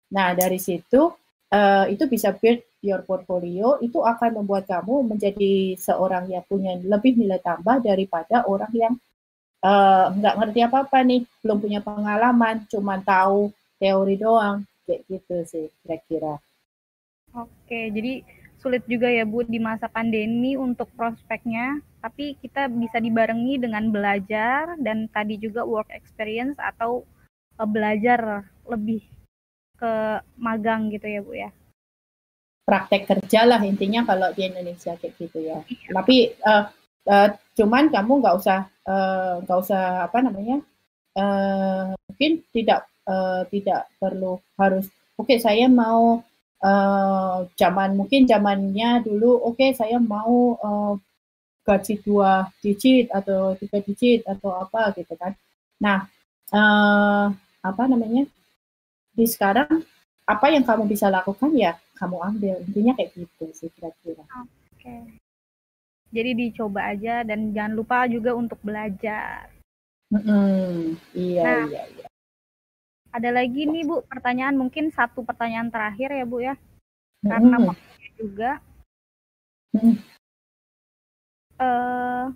[0.09, 1.13] Nah dari situ
[1.53, 7.17] uh, itu bisa build your portfolio, itu akan membuat kamu menjadi seorang yang punya lebih
[7.17, 8.93] nilai tambah daripada orang yang
[9.61, 15.65] uh, nggak ngerti apa-apa nih, belum punya pengalaman, cuma tahu teori doang, kayak gitu sih
[15.83, 16.41] kira-kira.
[17.35, 18.25] Oke, jadi
[18.57, 24.79] sulit juga ya Bu di masa pandemi untuk prospeknya, tapi kita bisa dibarengi dengan belajar
[24.79, 27.03] dan tadi juga work experience atau
[27.59, 29.03] uh, belajar lebih
[29.75, 31.51] ke magang gitu ya Bu ya.
[32.63, 35.59] Praktek kerja lah intinya kalau di Indonesia kayak gitu ya.
[35.67, 35.91] Iya.
[35.99, 36.15] Tapi
[36.47, 36.63] uh,
[37.11, 37.29] uh,
[37.59, 38.71] cuman kamu nggak usah
[39.43, 40.63] nggak uh, usah apa namanya
[41.19, 44.87] uh, mungkin tidak uh, tidak perlu harus
[45.19, 46.23] oke okay, saya mau
[46.63, 50.95] uh, zaman mungkin zamannya dulu oke okay, saya mau uh,
[51.67, 55.35] gaji dua digit atau tiga digit atau apa gitu kan
[55.83, 56.07] nah
[56.55, 57.27] uh,
[57.59, 58.23] apa namanya
[59.11, 59.83] di sekarang
[60.23, 64.47] apa yang kamu bisa lakukan ya kamu ambil intinya kayak gitu sih kira-kira oke
[64.79, 65.03] okay.
[66.15, 69.51] jadi dicoba aja dan jangan lupa juga untuk belajar
[70.15, 70.71] mm -hmm.
[71.11, 72.07] iya nah, iya iya
[73.17, 76.53] ada lagi nih Bu, pertanyaan mungkin satu pertanyaan terakhir ya Bu ya.
[77.25, 77.67] Karena hmm.
[77.73, 78.51] waktunya juga.
[79.73, 79.97] Hmm.
[81.57, 82.29] Uh,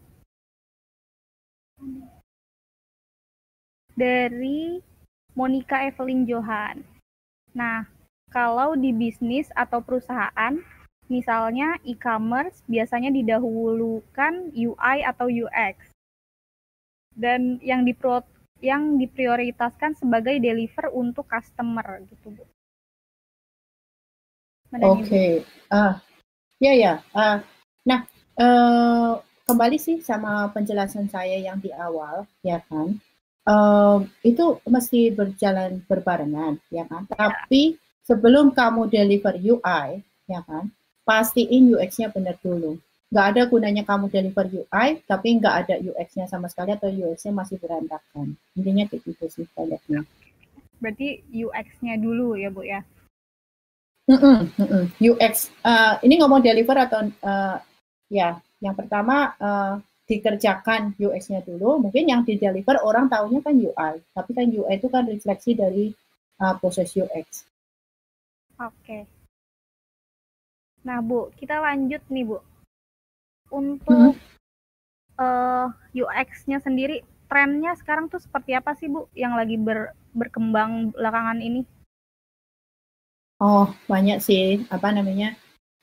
[3.93, 4.81] dari
[5.37, 6.81] Monica Evelyn Johan.
[7.53, 7.85] Nah,
[8.33, 10.57] kalau di bisnis atau perusahaan,
[11.11, 15.91] misalnya e-commerce biasanya didahulukan UI atau UX.
[17.11, 17.91] Dan yang di
[18.61, 22.45] yang diprioritaskan sebagai deliver untuk customer gitu bu.
[24.71, 25.31] Oke, okay.
[25.67, 25.99] ah,
[26.63, 26.93] ya ya.
[27.11, 27.43] Uh,
[27.83, 28.07] nah,
[28.41, 32.97] uh, kembali sih sama penjelasan saya yang di awal, ya kan.
[33.45, 37.05] Uh, itu mesti berjalan berbarengan, ya kan.
[37.05, 37.15] Ya.
[37.17, 40.73] Tapi sebelum kamu deliver UI, ya kan,
[41.05, 42.81] pastiin UX-nya benar dulu
[43.11, 47.59] nggak ada gunanya kamu deliver UI tapi nggak ada UX-nya sama sekali atau UX-nya masih
[47.59, 50.07] berantakan intinya kayak gitu sih kayaknya
[50.79, 52.79] berarti UX-nya dulu ya bu ya
[54.07, 54.83] mm -mm, mm -mm.
[54.95, 57.59] UX uh, ini ngomong deliver atau uh,
[58.11, 63.93] ya yang pertama uh, dikerjakan UX-nya dulu mungkin yang di deliver orang tahunya kan UI
[64.11, 65.95] tapi kan UI itu kan refleksi dari
[66.43, 67.47] uh, proses UX
[68.59, 69.07] oke okay.
[70.83, 72.37] nah bu kita lanjut nih bu
[73.51, 74.15] untuk hmm.
[75.19, 80.95] uh, eh, UX-nya sendiri trennya sekarang tuh seperti apa sih Bu yang lagi ber, berkembang
[80.95, 81.63] belakangan ini?
[83.43, 85.35] Oh banyak sih apa namanya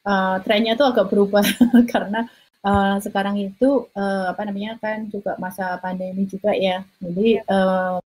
[0.09, 1.45] uh, trennya tuh agak berubah
[1.93, 2.25] karena
[2.65, 6.81] uh, sekarang itu uh, apa namanya kan juga masa pandemi juga ya.
[7.05, 8.01] Jadi uh,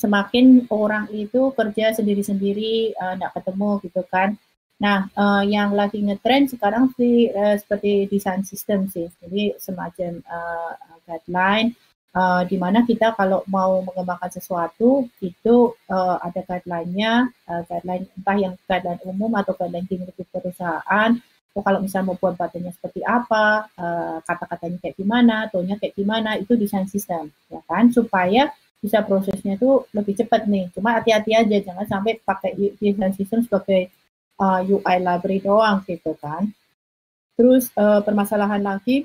[0.00, 4.40] semakin orang itu kerja sendiri-sendiri nggak uh, ketemu gitu kan.
[4.80, 9.12] Nah, uh, yang lagi ngetrend sekarang sih uh, seperti desain sistem sih.
[9.20, 10.72] Jadi semacam uh,
[11.04, 11.76] guideline
[12.14, 18.36] uh, di mana kita kalau mau mengembangkan sesuatu itu uh, ada guideline-nya, uh, guideline entah
[18.38, 21.10] yang guideline umum atau guideline di perusahaan.
[21.50, 26.38] Atau kalau misalnya mau buat badannya seperti apa, uh, kata-katanya kayak gimana, tone kayak gimana,
[26.38, 27.90] itu desain sistem, ya kan?
[27.90, 30.70] Supaya bisa prosesnya itu lebih cepat nih.
[30.72, 33.90] Cuma hati-hati aja, jangan sampai pakai desain sistem sebagai
[34.40, 36.48] uh, UI library doang gitu kan.
[37.36, 39.04] Terus uh, permasalahan lagi,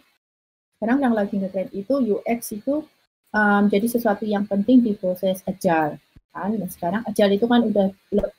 [0.80, 2.86] sekarang yang lagi ngetrend itu UX itu
[3.36, 6.00] um, jadi sesuatu yang penting di proses agile
[6.32, 6.52] kan.
[6.56, 7.88] Dan sekarang agile itu kan udah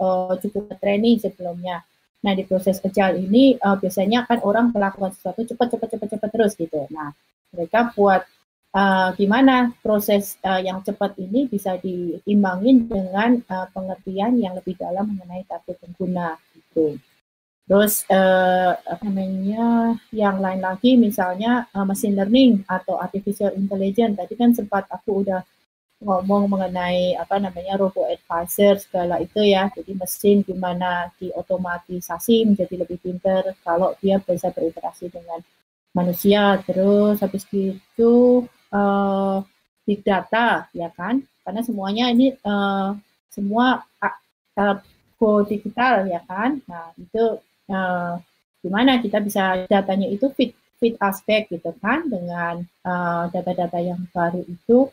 [0.00, 1.84] uh, cukup training sebelumnya.
[2.24, 6.30] Nah di proses agile ini uh, biasanya kan orang melakukan sesuatu cepat cepat cepat cepat
[6.32, 6.88] terus gitu.
[6.92, 7.12] Nah
[7.52, 8.24] mereka buat
[8.76, 15.12] uh, gimana proses uh, yang cepat ini bisa diimbangin dengan uh, pengertian yang lebih dalam
[15.12, 16.96] mengenai target pengguna gitu.
[17.66, 24.14] Terus uh, apa namanya yang lain lagi misalnya uh, machine learning atau artificial intelligence.
[24.14, 25.42] Tadi kan sempat aku udah
[25.98, 29.66] ngomong mengenai apa namanya robo advisor segala itu ya.
[29.74, 35.42] Jadi mesin gimana diotomatisasi menjadi lebih pintar kalau dia bisa berinteraksi dengan
[35.90, 36.62] manusia.
[36.62, 39.42] Terus habis itu uh,
[39.82, 41.18] big data ya kan?
[41.42, 42.94] Karena semuanya ini uh,
[43.26, 43.82] semua
[44.54, 44.78] uh,
[45.50, 46.62] digital ya kan.
[46.70, 48.18] Nah, itu uh,
[48.60, 52.60] gimana kita bisa datanya itu fit fit aspek gitu kan dengan
[53.32, 54.92] data-data uh, yang baru itu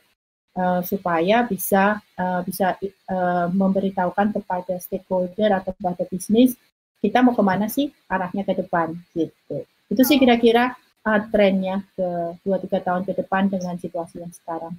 [0.55, 2.77] uh, supaya bisa uh, bisa
[3.09, 6.55] uh, memberitahukan kepada stakeholder atau kepada bisnis
[7.03, 9.67] kita mau ke mana sih arahnya ke depan gitu.
[9.91, 10.71] Itu sih kira-kira
[11.03, 14.71] uh, trennya ke dua tiga tahun ke depan dengan situasi yang sekarang.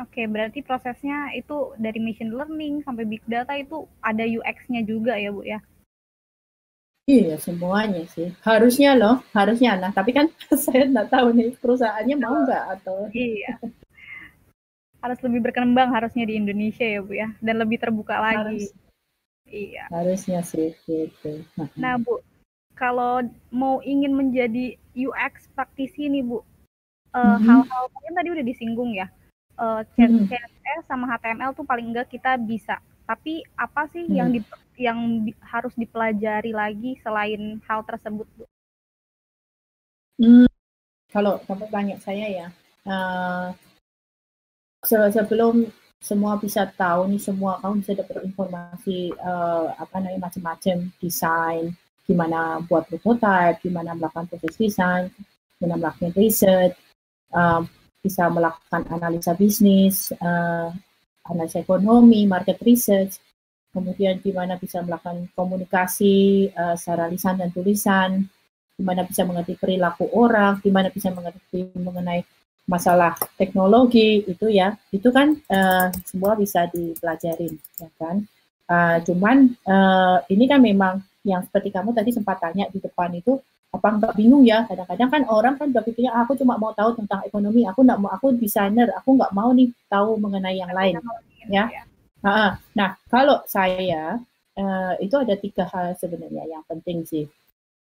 [0.00, 5.28] Oke, berarti prosesnya itu dari machine learning sampai big data itu ada UX-nya juga ya,
[5.28, 5.60] Bu ya?
[7.08, 8.28] Iya, semuanya sih.
[8.44, 9.76] Harusnya loh, harusnya.
[9.80, 10.28] Nah, tapi kan
[10.64, 13.56] saya nggak tahu nih perusahaannya mau nggak atau Iya.
[15.00, 18.36] Harus lebih berkembang harusnya di Indonesia ya, Bu ya, dan lebih terbuka lagi.
[18.36, 18.64] harus
[19.50, 19.84] Iya.
[19.90, 21.40] harusnya sih gitu.
[21.80, 22.20] Nah, Bu,
[22.76, 26.44] kalau mau ingin menjadi UX praktisi nih, Bu,
[27.10, 27.42] eh, Mhm.
[27.48, 29.08] hal-hal mungkin tadi udah disinggung ya.
[29.56, 30.28] Eh, C- Mhm.
[30.28, 32.78] CSS sama HTML tuh paling enggak kita bisa.
[33.04, 34.14] Tapi apa sih Hmm.
[34.14, 34.44] yang di-
[34.80, 38.44] yang di- harus dipelajari lagi selain hal tersebut, Bu?
[40.16, 40.48] Hmm,
[41.12, 42.46] kalau kamu tanya saya ya,
[44.84, 45.68] se- sebelum
[46.00, 51.64] semua bisa tahu nih semua kamu bisa dapat informasi eh, apa namanya macam-macam desain,
[52.08, 55.12] gimana buat prototype, gimana melakukan proses desain,
[55.60, 56.72] gimana melakukan riset,
[57.36, 57.60] eh,
[58.00, 60.68] bisa melakukan analisa bisnis, eh,
[61.28, 63.20] analisa ekonomi, market research,
[63.70, 68.26] kemudian gimana bisa melakukan komunikasi eh, secara lisan dan tulisan,
[68.80, 72.24] gimana bisa mengerti perilaku orang, gimana bisa mengerti mengenai
[72.64, 78.22] masalah teknologi itu ya, itu kan uh, semua bisa dipelajarin, ya kan.
[78.70, 83.42] Uh, cuman uh, ini kan memang yang seperti kamu tadi sempat tanya di depan itu
[83.74, 84.62] apa nggak bingung ya?
[84.70, 88.38] Kadang-kadang kan orang kan berpikirnya aku cuma mau tahu tentang ekonomi aku nggak mau aku
[88.38, 91.02] desainer aku nggak mau nih tahu mengenai yang lain
[91.50, 91.66] ya.
[91.66, 91.89] nah,
[92.76, 94.20] nah kalau saya
[94.56, 97.24] uh, itu ada tiga hal sebenarnya yang penting sih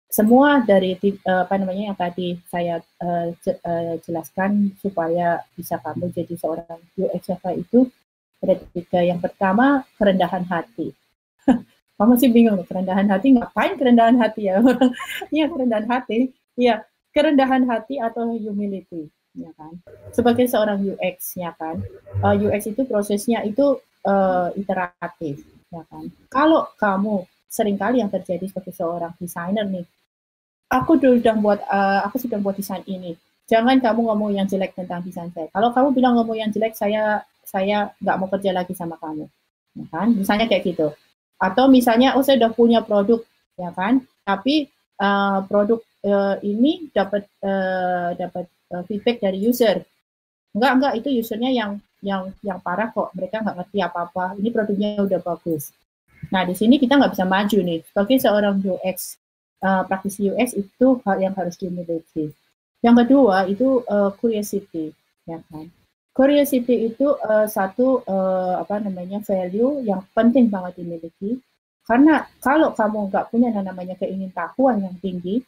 [0.08, 0.96] semua dari
[1.28, 3.28] uh, apa namanya yang tadi saya uh,
[4.00, 7.28] jelaskan supaya bisa kamu jadi seorang UX
[7.60, 7.92] itu
[8.40, 9.00] ada tiga.
[9.04, 10.96] Yang pertama kerendahan hati.
[11.98, 14.62] kamu sih bingung kerendahan hati ngapain kerendahan hati ya?
[15.34, 16.32] Iya kerendahan hati.
[16.56, 19.76] Iya kerendahan hati atau humility ya kan.
[20.16, 21.84] Sebagai seorang UX ya kan.
[22.24, 26.06] Uh, UX itu prosesnya itu uh, iteratif ya kan.
[26.30, 29.86] Kalau kamu sering kali yang terjadi sebagai seorang desainer nih
[30.68, 33.16] aku sudah buat uh, aku sudah buat desain ini.
[33.48, 35.48] Jangan kamu ngomong yang jelek tentang desain saya.
[35.48, 39.24] Kalau kamu bilang ngomong yang jelek, saya saya nggak mau kerja lagi sama kamu,
[39.80, 40.08] ya kan?
[40.12, 40.92] Misalnya kayak gitu.
[41.40, 43.24] Atau misalnya, oh saya udah punya produk,
[43.56, 44.04] ya kan?
[44.28, 44.68] Tapi
[45.00, 49.80] uh, produk uh, ini dapat uh, dapat uh, feedback dari user.
[50.52, 53.10] Enggak enggak itu usernya yang yang yang parah kok.
[53.14, 54.38] Mereka nggak ngerti apa-apa.
[54.38, 55.74] Ini produknya udah bagus.
[56.34, 57.80] Nah di sini kita nggak bisa maju nih.
[57.86, 59.18] Sebagai seorang UX
[59.62, 62.34] uh, praktisi UX itu hal yang harus dimiliki.
[62.82, 64.94] Yang kedua itu uh, curiosity,
[65.26, 65.66] ya kan.
[66.14, 71.38] Curiosity itu uh, satu uh, apa namanya value yang penting banget dimiliki.
[71.86, 75.40] Karena kalau kamu nggak punya yang namanya keingintahuan yang tinggi,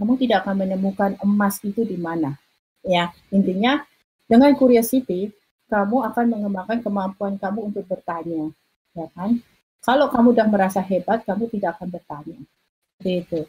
[0.00, 2.34] kamu tidak akan menemukan emas itu di mana.
[2.82, 3.86] Ya intinya
[4.26, 5.30] dengan curiosity
[5.72, 8.52] kamu akan mengembangkan kemampuan kamu untuk bertanya,
[8.92, 9.40] ya kan.
[9.80, 12.38] Kalau kamu sudah merasa hebat, kamu tidak akan bertanya
[13.02, 13.40] seperti itu.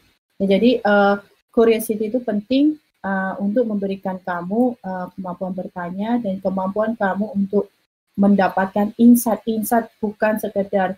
[0.41, 1.15] Ya, jadi uh,
[1.53, 7.69] curiosity itu penting uh, untuk memberikan kamu uh, kemampuan bertanya dan kemampuan kamu untuk
[8.17, 10.97] mendapatkan insight-insight bukan sekedar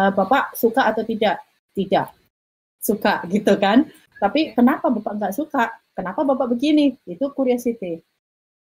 [0.00, 1.44] uh, bapak suka atau tidak,
[1.76, 2.14] tidak
[2.80, 3.84] suka gitu kan.
[4.16, 5.68] Tapi kenapa bapak nggak suka?
[5.92, 6.96] Kenapa bapak begini?
[7.04, 8.00] Itu curiosity.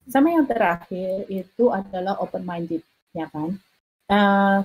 [0.08, 2.80] Sama yang terakhir itu adalah open minded,
[3.12, 3.58] ya kan.
[4.10, 4.64] Uh,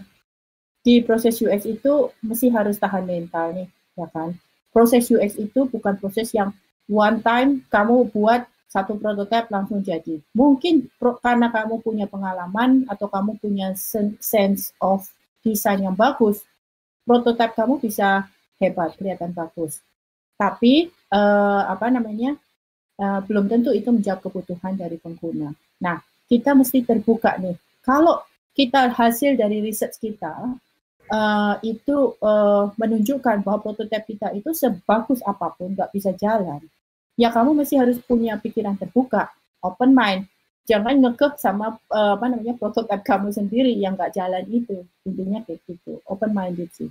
[0.86, 4.38] di proses UX itu mesti harus tahan mental nih, ya kan
[4.75, 6.51] proses UX itu bukan proses yang
[6.91, 10.19] one time kamu buat satu prototipe langsung jadi.
[10.36, 13.71] Mungkin pro, karena kamu punya pengalaman atau kamu punya
[14.19, 15.07] sense of
[15.39, 16.43] desain yang bagus,
[17.07, 18.27] prototipe kamu bisa
[18.59, 19.79] hebat, kelihatan bagus.
[20.36, 22.36] Tapi uh, apa namanya
[23.00, 25.52] uh, belum tentu itu menjawab kebutuhan dari pengguna.
[25.82, 27.56] Nah, kita mesti terbuka nih.
[27.86, 28.24] Kalau
[28.56, 30.56] kita hasil dari riset kita
[31.12, 36.64] uh, itu uh, menunjukkan bahwa prototipe kita itu sebagus apa pun nggak bisa jalan,
[37.20, 39.30] ya kamu mesti harus punya pikiran terbuka,
[39.62, 40.26] open mind.
[40.66, 44.82] Jangan ngekeh sama uh, apa namanya prototipe kamu sendiri yang nggak jalan itu.
[45.06, 46.89] Intinya kayak gitu, open minded sih.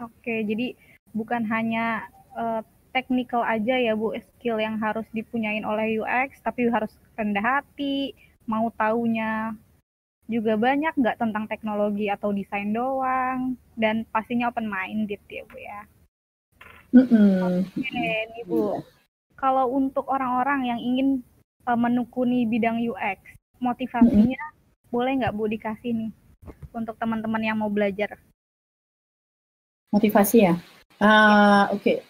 [0.00, 0.72] Oke, jadi
[1.12, 2.64] bukan hanya uh,
[2.94, 8.14] technical aja ya Bu, skill yang harus dipunyain oleh UX, tapi harus rendah hati,
[8.46, 9.52] mau taunya
[10.24, 15.80] juga banyak nggak tentang teknologi atau desain doang dan pastinya open minded ya bu ya.
[16.94, 17.66] Mm-mm.
[17.68, 18.80] Oke nih bu,
[19.36, 21.08] kalau untuk orang-orang yang ingin
[21.68, 23.20] uh, menekuni bidang UX,
[23.60, 24.88] motivasinya mm-hmm.
[24.88, 26.10] boleh nggak bu dikasih nih
[26.72, 28.16] untuk teman-teman yang mau belajar?
[29.92, 30.54] Motivasi ya,
[31.04, 32.02] uh, oke, okay.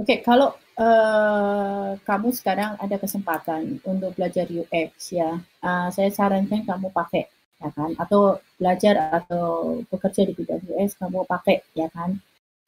[0.00, 6.88] Oke kalau Uh, kamu sekarang ada kesempatan untuk belajar UX ya, uh, saya sarankan kamu
[6.88, 7.28] pakai
[7.60, 12.16] ya kan, atau belajar atau bekerja di bidang UX kamu pakai ya kan.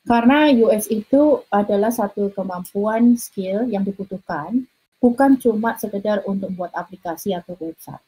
[0.04, 4.68] Karena UX itu adalah satu kemampuan skill yang dibutuhkan,
[5.00, 8.04] bukan cuma sekedar untuk membuat aplikasi atau website.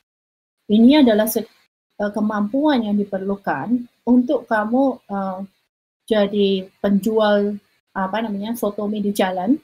[0.69, 5.41] Ini adalah uh, kemampuan yang diperlukan untuk kamu uh,
[6.05, 7.57] jadi penjual
[7.95, 9.55] apa namanya sotomi di jalan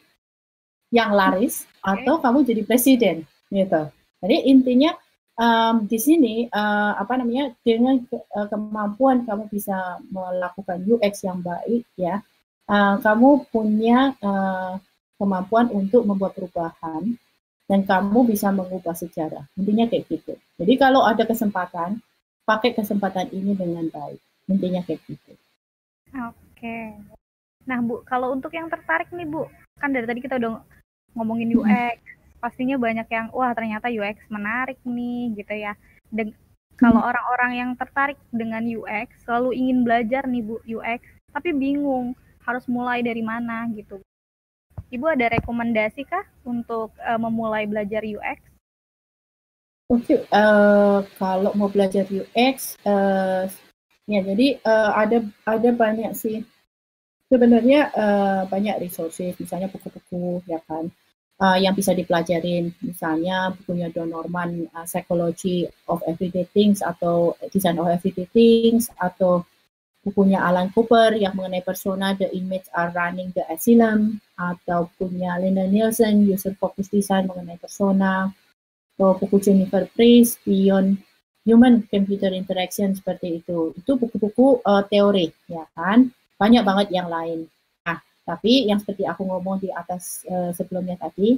[0.95, 2.07] yang laris okay.
[2.07, 3.17] atau kamu jadi presiden
[3.51, 3.83] gitu.
[4.23, 4.95] Jadi intinya
[5.35, 11.43] um, di sini uh, apa namanya dengan ke, uh, kemampuan kamu bisa melakukan UX yang
[11.43, 12.23] baik ya
[12.71, 14.79] uh, kamu punya uh,
[15.19, 17.19] kemampuan untuk membuat perubahan
[17.71, 19.47] dan kamu bisa mengubah sejarah.
[19.55, 20.35] Intinya kayak gitu.
[20.59, 22.03] Jadi kalau ada kesempatan
[22.43, 24.19] pakai kesempatan ini dengan baik.
[24.51, 25.39] Intinya kayak gitu.
[26.19, 26.99] Oke
[27.71, 29.47] nah bu kalau untuk yang tertarik nih bu
[29.79, 30.59] kan dari tadi kita udah
[31.15, 32.03] ngomongin UX
[32.41, 35.77] pastinya banyak yang wah ternyata UX menarik nih gitu ya.
[36.09, 36.33] Dan
[36.81, 37.11] kalau hmm.
[37.13, 43.05] orang-orang yang tertarik dengan UX selalu ingin belajar nih Bu UX, tapi bingung harus mulai
[43.05, 44.01] dari mana gitu.
[44.91, 48.43] Ibu ada rekomendasi kah untuk uh, memulai belajar UX?
[49.91, 53.47] Oke, okay, uh, kalau mau belajar UX, uh,
[54.09, 56.43] ya jadi uh, ada ada banyak sih.
[57.31, 60.91] Sebenarnya uh, banyak resources, misalnya buku-buku, ya kan
[61.41, 62.75] uh, yang bisa dipelajarin.
[62.85, 69.43] Misalnya bukunya Don Norman, uh, Psychology of Everyday Things atau Design of Everyday Things atau
[70.01, 75.69] bukunya Alan Cooper yang mengenai persona The Image Are Running the Asylum atau punya Linda
[75.69, 78.33] Nielsen User Focused Design mengenai persona
[78.97, 81.01] atau buku Jennifer Priest Beyond
[81.49, 83.73] Human Computer Interaction seperti itu.
[83.77, 86.13] Itu buku-buku uh, teori ya kan.
[86.41, 87.45] Banyak banget yang lain.
[88.31, 91.35] Tapi yang seperti aku ngomong di atas uh, sebelumnya tadi,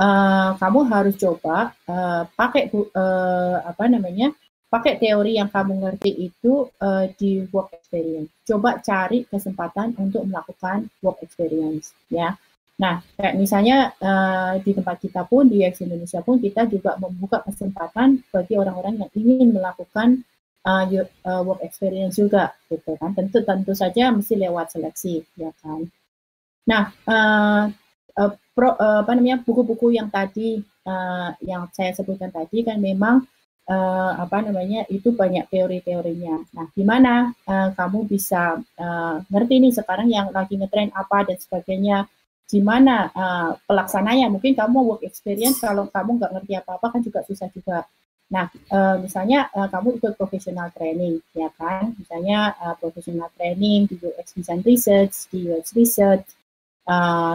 [0.00, 4.34] uh, kamu harus coba uh, pakai uh, apa namanya
[4.66, 8.28] pakai teori yang kamu ngerti itu uh, di work experience.
[8.42, 12.34] Coba cari kesempatan untuk melakukan work experience, ya.
[12.76, 17.40] Nah, kayak misalnya uh, di tempat kita pun di X Indonesia pun kita juga membuka
[17.40, 20.26] kesempatan bagi orang-orang yang ingin melakukan
[20.66, 23.14] uh, work experience juga, gitu kan.
[23.14, 25.86] Tentu tentu saja mesti lewat seleksi, ya kan.
[26.66, 27.70] Nah, uh,
[28.18, 33.22] uh, pro, uh, apa namanya buku-buku yang tadi uh, yang saya sebutkan tadi kan memang
[33.70, 36.42] uh, apa namanya itu banyak teori-teorinya.
[36.50, 42.10] Nah, gimana uh, kamu bisa uh, ngerti nih sekarang yang lagi ngetren apa dan sebagainya?
[42.46, 44.30] Gimana uh, pelaksananya?
[44.30, 47.86] Mungkin kamu work experience kalau kamu nggak ngerti apa-apa kan juga susah juga.
[48.26, 51.94] Nah, uh, misalnya uh, kamu ikut professional training, ya kan?
[51.94, 56.26] Misalnya uh, professional training di UX Design Research, di UX Research,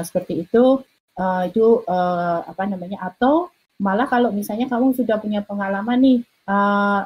[0.08, 0.80] seperti itu
[1.22, 1.66] itu
[2.48, 3.04] apa namanya?
[3.08, 6.20] Atau malah kalau misalnya kamu sudah punya pengalaman nih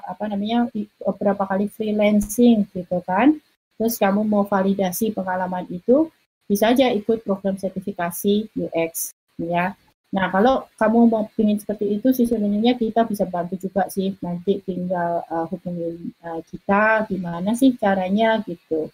[0.05, 0.69] apa namanya
[1.01, 3.38] beberapa kali freelancing gitu kan?
[3.81, 6.09] Terus kamu mau validasi pengalaman itu
[6.45, 9.73] bisa aja ikut program sertifikasi UX ya
[10.16, 14.16] nah kalau kamu mau ingin seperti itu sih sebenarnya kita bisa bantu juga sih.
[14.24, 18.88] Nanti tinggal uh, hubungin uh, kita gimana sih caranya gitu.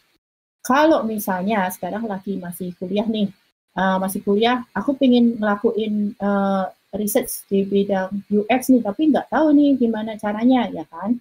[0.65, 3.29] Kalau misalnya sekarang lagi masih kuliah nih
[3.77, 9.55] uh, masih kuliah, aku pengen ngelakuin uh, research di bidang UX nih, tapi nggak tahu
[9.55, 11.15] nih gimana caranya, ya kan?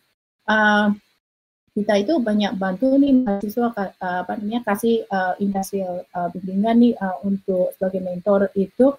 [0.51, 0.89] Uh,
[1.71, 6.95] kita itu banyak bantu nih mahasiswa uh, apa namanya kasih uh, industrial uh, bimbingan nih
[6.99, 8.91] uh, untuk sebagai mentor itu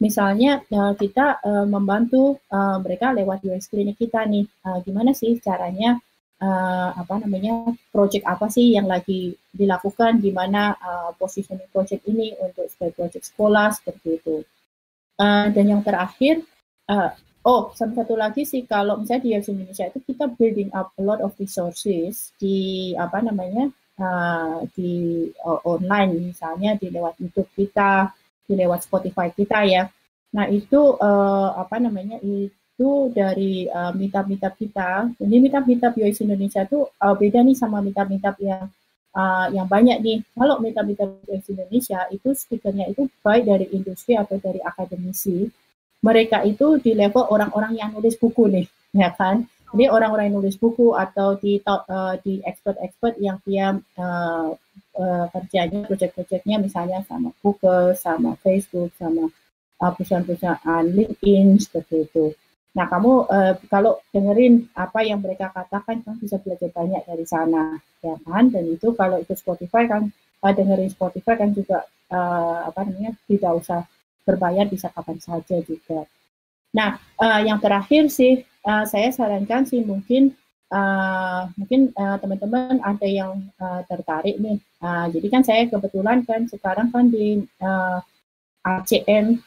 [0.00, 4.48] misalnya uh, kita uh, membantu uh, mereka lewat UX klinik kita nih.
[4.64, 6.00] Uh, gimana sih caranya
[6.40, 10.18] uh, apa namanya project apa sih yang lagi dilakukan?
[10.18, 14.36] Di mana uh, positioning project ini untuk sebagai project sekolah seperti itu.
[15.20, 16.40] Uh, dan yang terakhir,
[16.88, 17.12] uh,
[17.44, 21.20] oh sama satu lagi sih kalau misalnya di Indonesia itu kita building up a lot
[21.20, 23.68] of resources di apa namanya
[24.00, 26.32] uh, di uh, online.
[26.32, 28.16] Misalnya di lewat YouTube kita,
[28.54, 29.90] lewat Spotify kita ya.
[30.30, 35.10] Nah itu uh, apa namanya itu dari uh, meetup-meetup kita.
[35.18, 38.70] Jadi meetup-meetup UX Indonesia itu uh, beda nih sama meetup-meetup yang
[39.14, 40.18] uh, yang banyak nih.
[40.34, 45.50] Kalau meetup-meetup UX Indonesia itu speakernya itu baik dari industri atau dari akademisi.
[46.00, 49.44] Mereka itu di level orang-orang yang nulis buku nih, ya kan?
[49.70, 54.50] Jadi orang-orang yang nulis buku atau di uh, di expert-expert yang dia uh,
[54.96, 59.30] uh, kerjanya project-projectnya misalnya sama Google, sama Facebook, sama
[59.80, 62.34] uh, perusahaan-perusahaan LinkedIn seperti itu.
[62.70, 67.82] Nah, kamu uh, kalau dengerin apa yang mereka katakan, kamu bisa belajar banyak dari sana,
[67.98, 68.46] ya kan?
[68.46, 70.14] Dan itu kalau itu Spotify kan,
[70.46, 71.82] uh, dengerin Spotify kan juga
[72.14, 73.80] uh, apa namanya tidak usah
[74.22, 76.06] berbayar, bisa kapan saja juga.
[76.70, 80.38] Nah, uh, yang terakhir sih, uh, saya sarankan sih mungkin
[80.70, 84.58] uh, mungkin uh, teman-teman ada yang uh, tertarik nih.
[84.80, 87.98] Uh, jadi kan saya kebetulan kan sekarang kan di uh,
[88.64, 89.38] ACM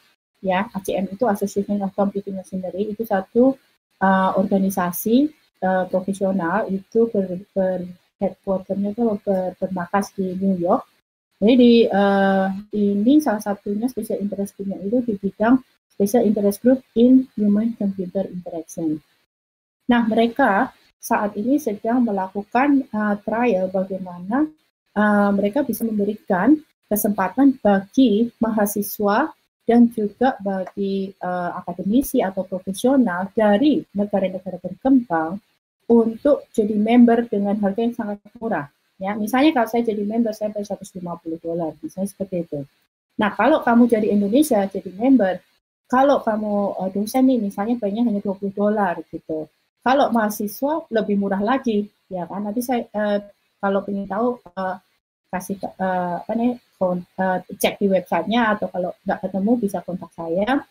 [0.44, 3.56] ya, ACM itu Association of Computing Machinery itu satu
[4.04, 5.32] uh, organisasi
[5.64, 7.88] uh, profesional itu ber, ber
[8.20, 10.84] headquarternya itu ber, bermarkas di New York.
[11.42, 15.58] Jadi di, uh, ini salah satunya special interest group itu di bidang
[15.90, 19.02] special interest group in human computer interaction.
[19.90, 20.72] Nah mereka
[21.04, 24.48] saat ini sedang melakukan uh, trial bagaimana
[24.96, 26.56] uh, mereka bisa memberikan
[26.88, 29.28] kesempatan bagi mahasiswa
[29.68, 35.36] dan juga bagi uh, akademisi atau profesional dari negara-negara berkembang
[35.92, 38.72] untuk jadi member dengan harga yang sangat murah.
[38.96, 41.04] Ya, misalnya kalau saya jadi member saya bayar 150
[41.44, 42.60] dolar, misalnya seperti itu.
[43.20, 45.44] Nah, kalau kamu jadi Indonesia jadi member,
[45.84, 49.48] kalau kamu uh, dosen nih misalnya bayarnya hanya 20 dolar gitu.
[49.84, 52.48] Kalau mahasiswa lebih murah lagi, ya kan?
[52.48, 53.20] Nanti saya uh,
[53.60, 54.80] kalau ingin tahu uh,
[55.28, 60.64] kasih uh, apa nih uh, cek di websitenya atau kalau nggak ketemu bisa kontak saya.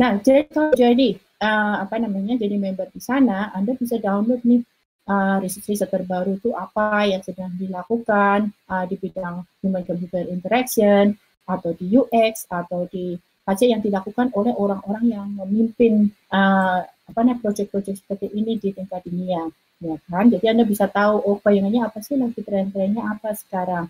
[0.00, 4.64] Nah, jadi kalau jadi uh, apa namanya jadi member di sana, Anda bisa download nih
[5.08, 11.70] uh, riset-riset terbaru itu apa yang sedang dilakukan uh, di bidang human computer interaction atau
[11.76, 13.14] di UX atau di
[13.46, 19.02] aja yang dilakukan oleh orang-orang yang memimpin uh, apa namanya proyek-proyek seperti ini di tingkat
[19.06, 19.46] dunia
[19.78, 23.86] ya kan jadi anda bisa tahu oh bayangannya apa sih lagi tren-trennya apa sekarang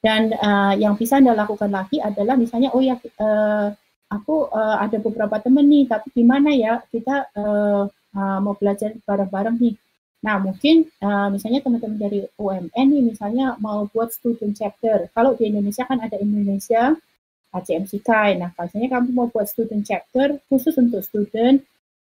[0.00, 3.68] dan uh, yang bisa anda lakukan lagi adalah misalnya oh ya uh,
[4.10, 9.56] aku uh, ada beberapa teman nih tapi gimana ya kita uh, uh, mau belajar bareng-bareng
[9.60, 9.76] nih
[10.20, 15.08] Nah, mungkin uh, misalnya teman-teman dari UMN nih misalnya mau buat student chapter.
[15.16, 16.92] Kalau di Indonesia kan ada Indonesia
[17.56, 18.36] ACMC Kai.
[18.36, 21.64] Nah, misalnya kamu mau buat student chapter khusus untuk student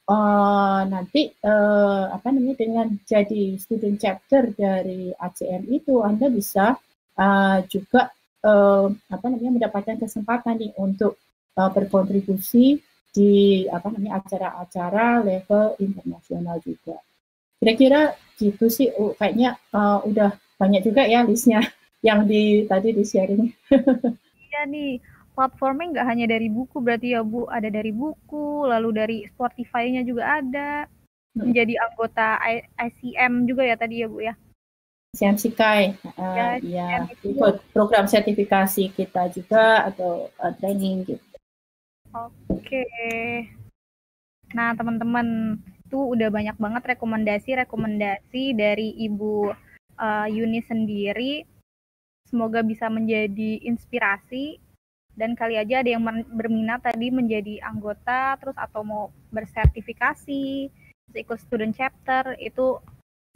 [0.09, 6.75] uh, nanti uh, apa namanya dengan jadi student chapter dari ACM itu Anda bisa
[7.19, 8.11] uh, juga
[8.43, 11.19] uh, apa namanya mendapatkan kesempatan nih untuk
[11.55, 12.81] uh, berkontribusi
[13.13, 16.97] di apa namanya acara-acara level internasional juga.
[17.61, 21.63] Kira-kira gitu sih uh, kayaknya uh, udah banyak juga ya listnya
[22.07, 23.45] yang di tadi di sharing.
[24.53, 25.01] Iya nih,
[25.33, 30.39] platformnya nggak hanya dari buku berarti ya Bu, ada dari buku, lalu dari Spotify-nya juga
[30.39, 30.85] ada.
[31.33, 31.49] Hmm.
[31.49, 32.37] Menjadi anggota
[32.77, 34.33] ICM juga ya tadi ya Bu ya.
[35.13, 41.25] ICM Sikai, uh, ya, ya ikut program sertifikasi kita juga atau uh, training gitu.
[42.49, 42.85] Oke.
[44.57, 49.53] Nah teman-teman itu udah banyak banget rekomendasi-rekomendasi dari Ibu
[50.01, 51.45] uh, Yuni sendiri.
[52.25, 54.62] Semoga bisa menjadi inspirasi
[55.13, 56.03] dan kali aja ada yang
[56.33, 62.81] berminat tadi menjadi anggota terus atau mau bersertifikasi terus ikut student chapter itu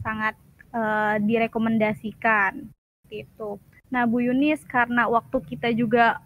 [0.02, 0.34] sangat
[0.74, 2.66] uh, direkomendasikan
[3.14, 3.62] itu.
[3.94, 6.20] Nah Bu Yunis karena waktu kita juga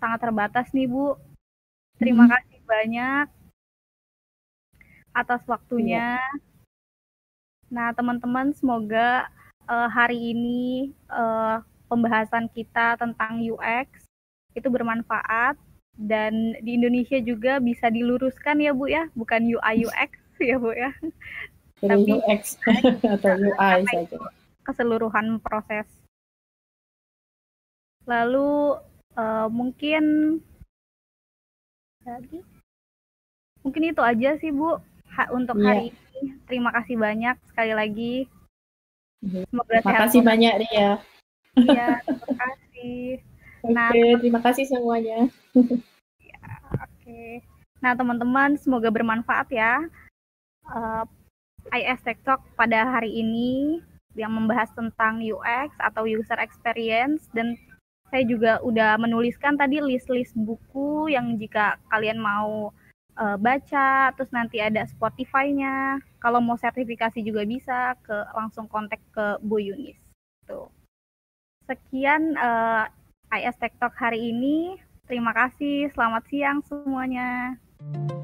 [0.00, 1.14] sangat terbatas nih Bu,
[2.00, 2.32] terima hmm.
[2.32, 3.26] kasih banyak
[5.14, 6.18] atas waktunya.
[6.18, 6.28] Ya.
[7.70, 9.28] Nah teman-teman semoga
[9.68, 14.03] uh, hari ini uh, pembahasan kita tentang UX
[14.54, 15.58] itu bermanfaat
[15.94, 20.10] dan di Indonesia juga bisa diluruskan ya Bu ya, bukan UI UX
[20.50, 20.90] ya Bu ya.
[21.78, 22.58] Tapi UX
[23.14, 24.16] atau UI saja.
[24.64, 25.86] Keseluruhan proses.
[28.04, 28.80] Lalu
[29.16, 30.38] uh, mungkin
[32.04, 32.44] lagi
[33.64, 34.76] mungkin itu aja sih Bu
[35.14, 35.66] ha, untuk yeah.
[35.66, 36.36] hari ini.
[36.44, 38.14] Terima kasih banyak sekali lagi.
[39.24, 39.40] Iya.
[39.48, 40.92] Semoga Terima kasih banyak Ria.
[41.54, 43.22] Iya, terima kasih.
[43.64, 45.24] Nah, Oke, okay, terima kasih semuanya.
[46.20, 46.40] ya,
[46.76, 46.84] Oke.
[47.00, 47.32] Okay.
[47.80, 49.80] Nah, teman-teman, semoga bermanfaat ya.
[50.68, 51.04] Uh,
[51.72, 53.80] IS Tech Talk pada hari ini
[54.12, 57.56] yang membahas tentang UX atau user experience dan
[58.12, 62.70] saya juga udah menuliskan tadi list-list buku yang jika kalian mau
[63.16, 65.98] uh, baca, terus nanti ada Spotify-nya.
[66.20, 69.98] Kalau mau sertifikasi juga bisa ke langsung kontak ke Bu Yunis.
[70.46, 70.68] Tuh.
[71.64, 72.86] Sekian uh,
[73.40, 74.78] IS Tech Talk hari ini.
[75.10, 77.58] Terima kasih, selamat siang semuanya.
[77.84, 78.23] Thank you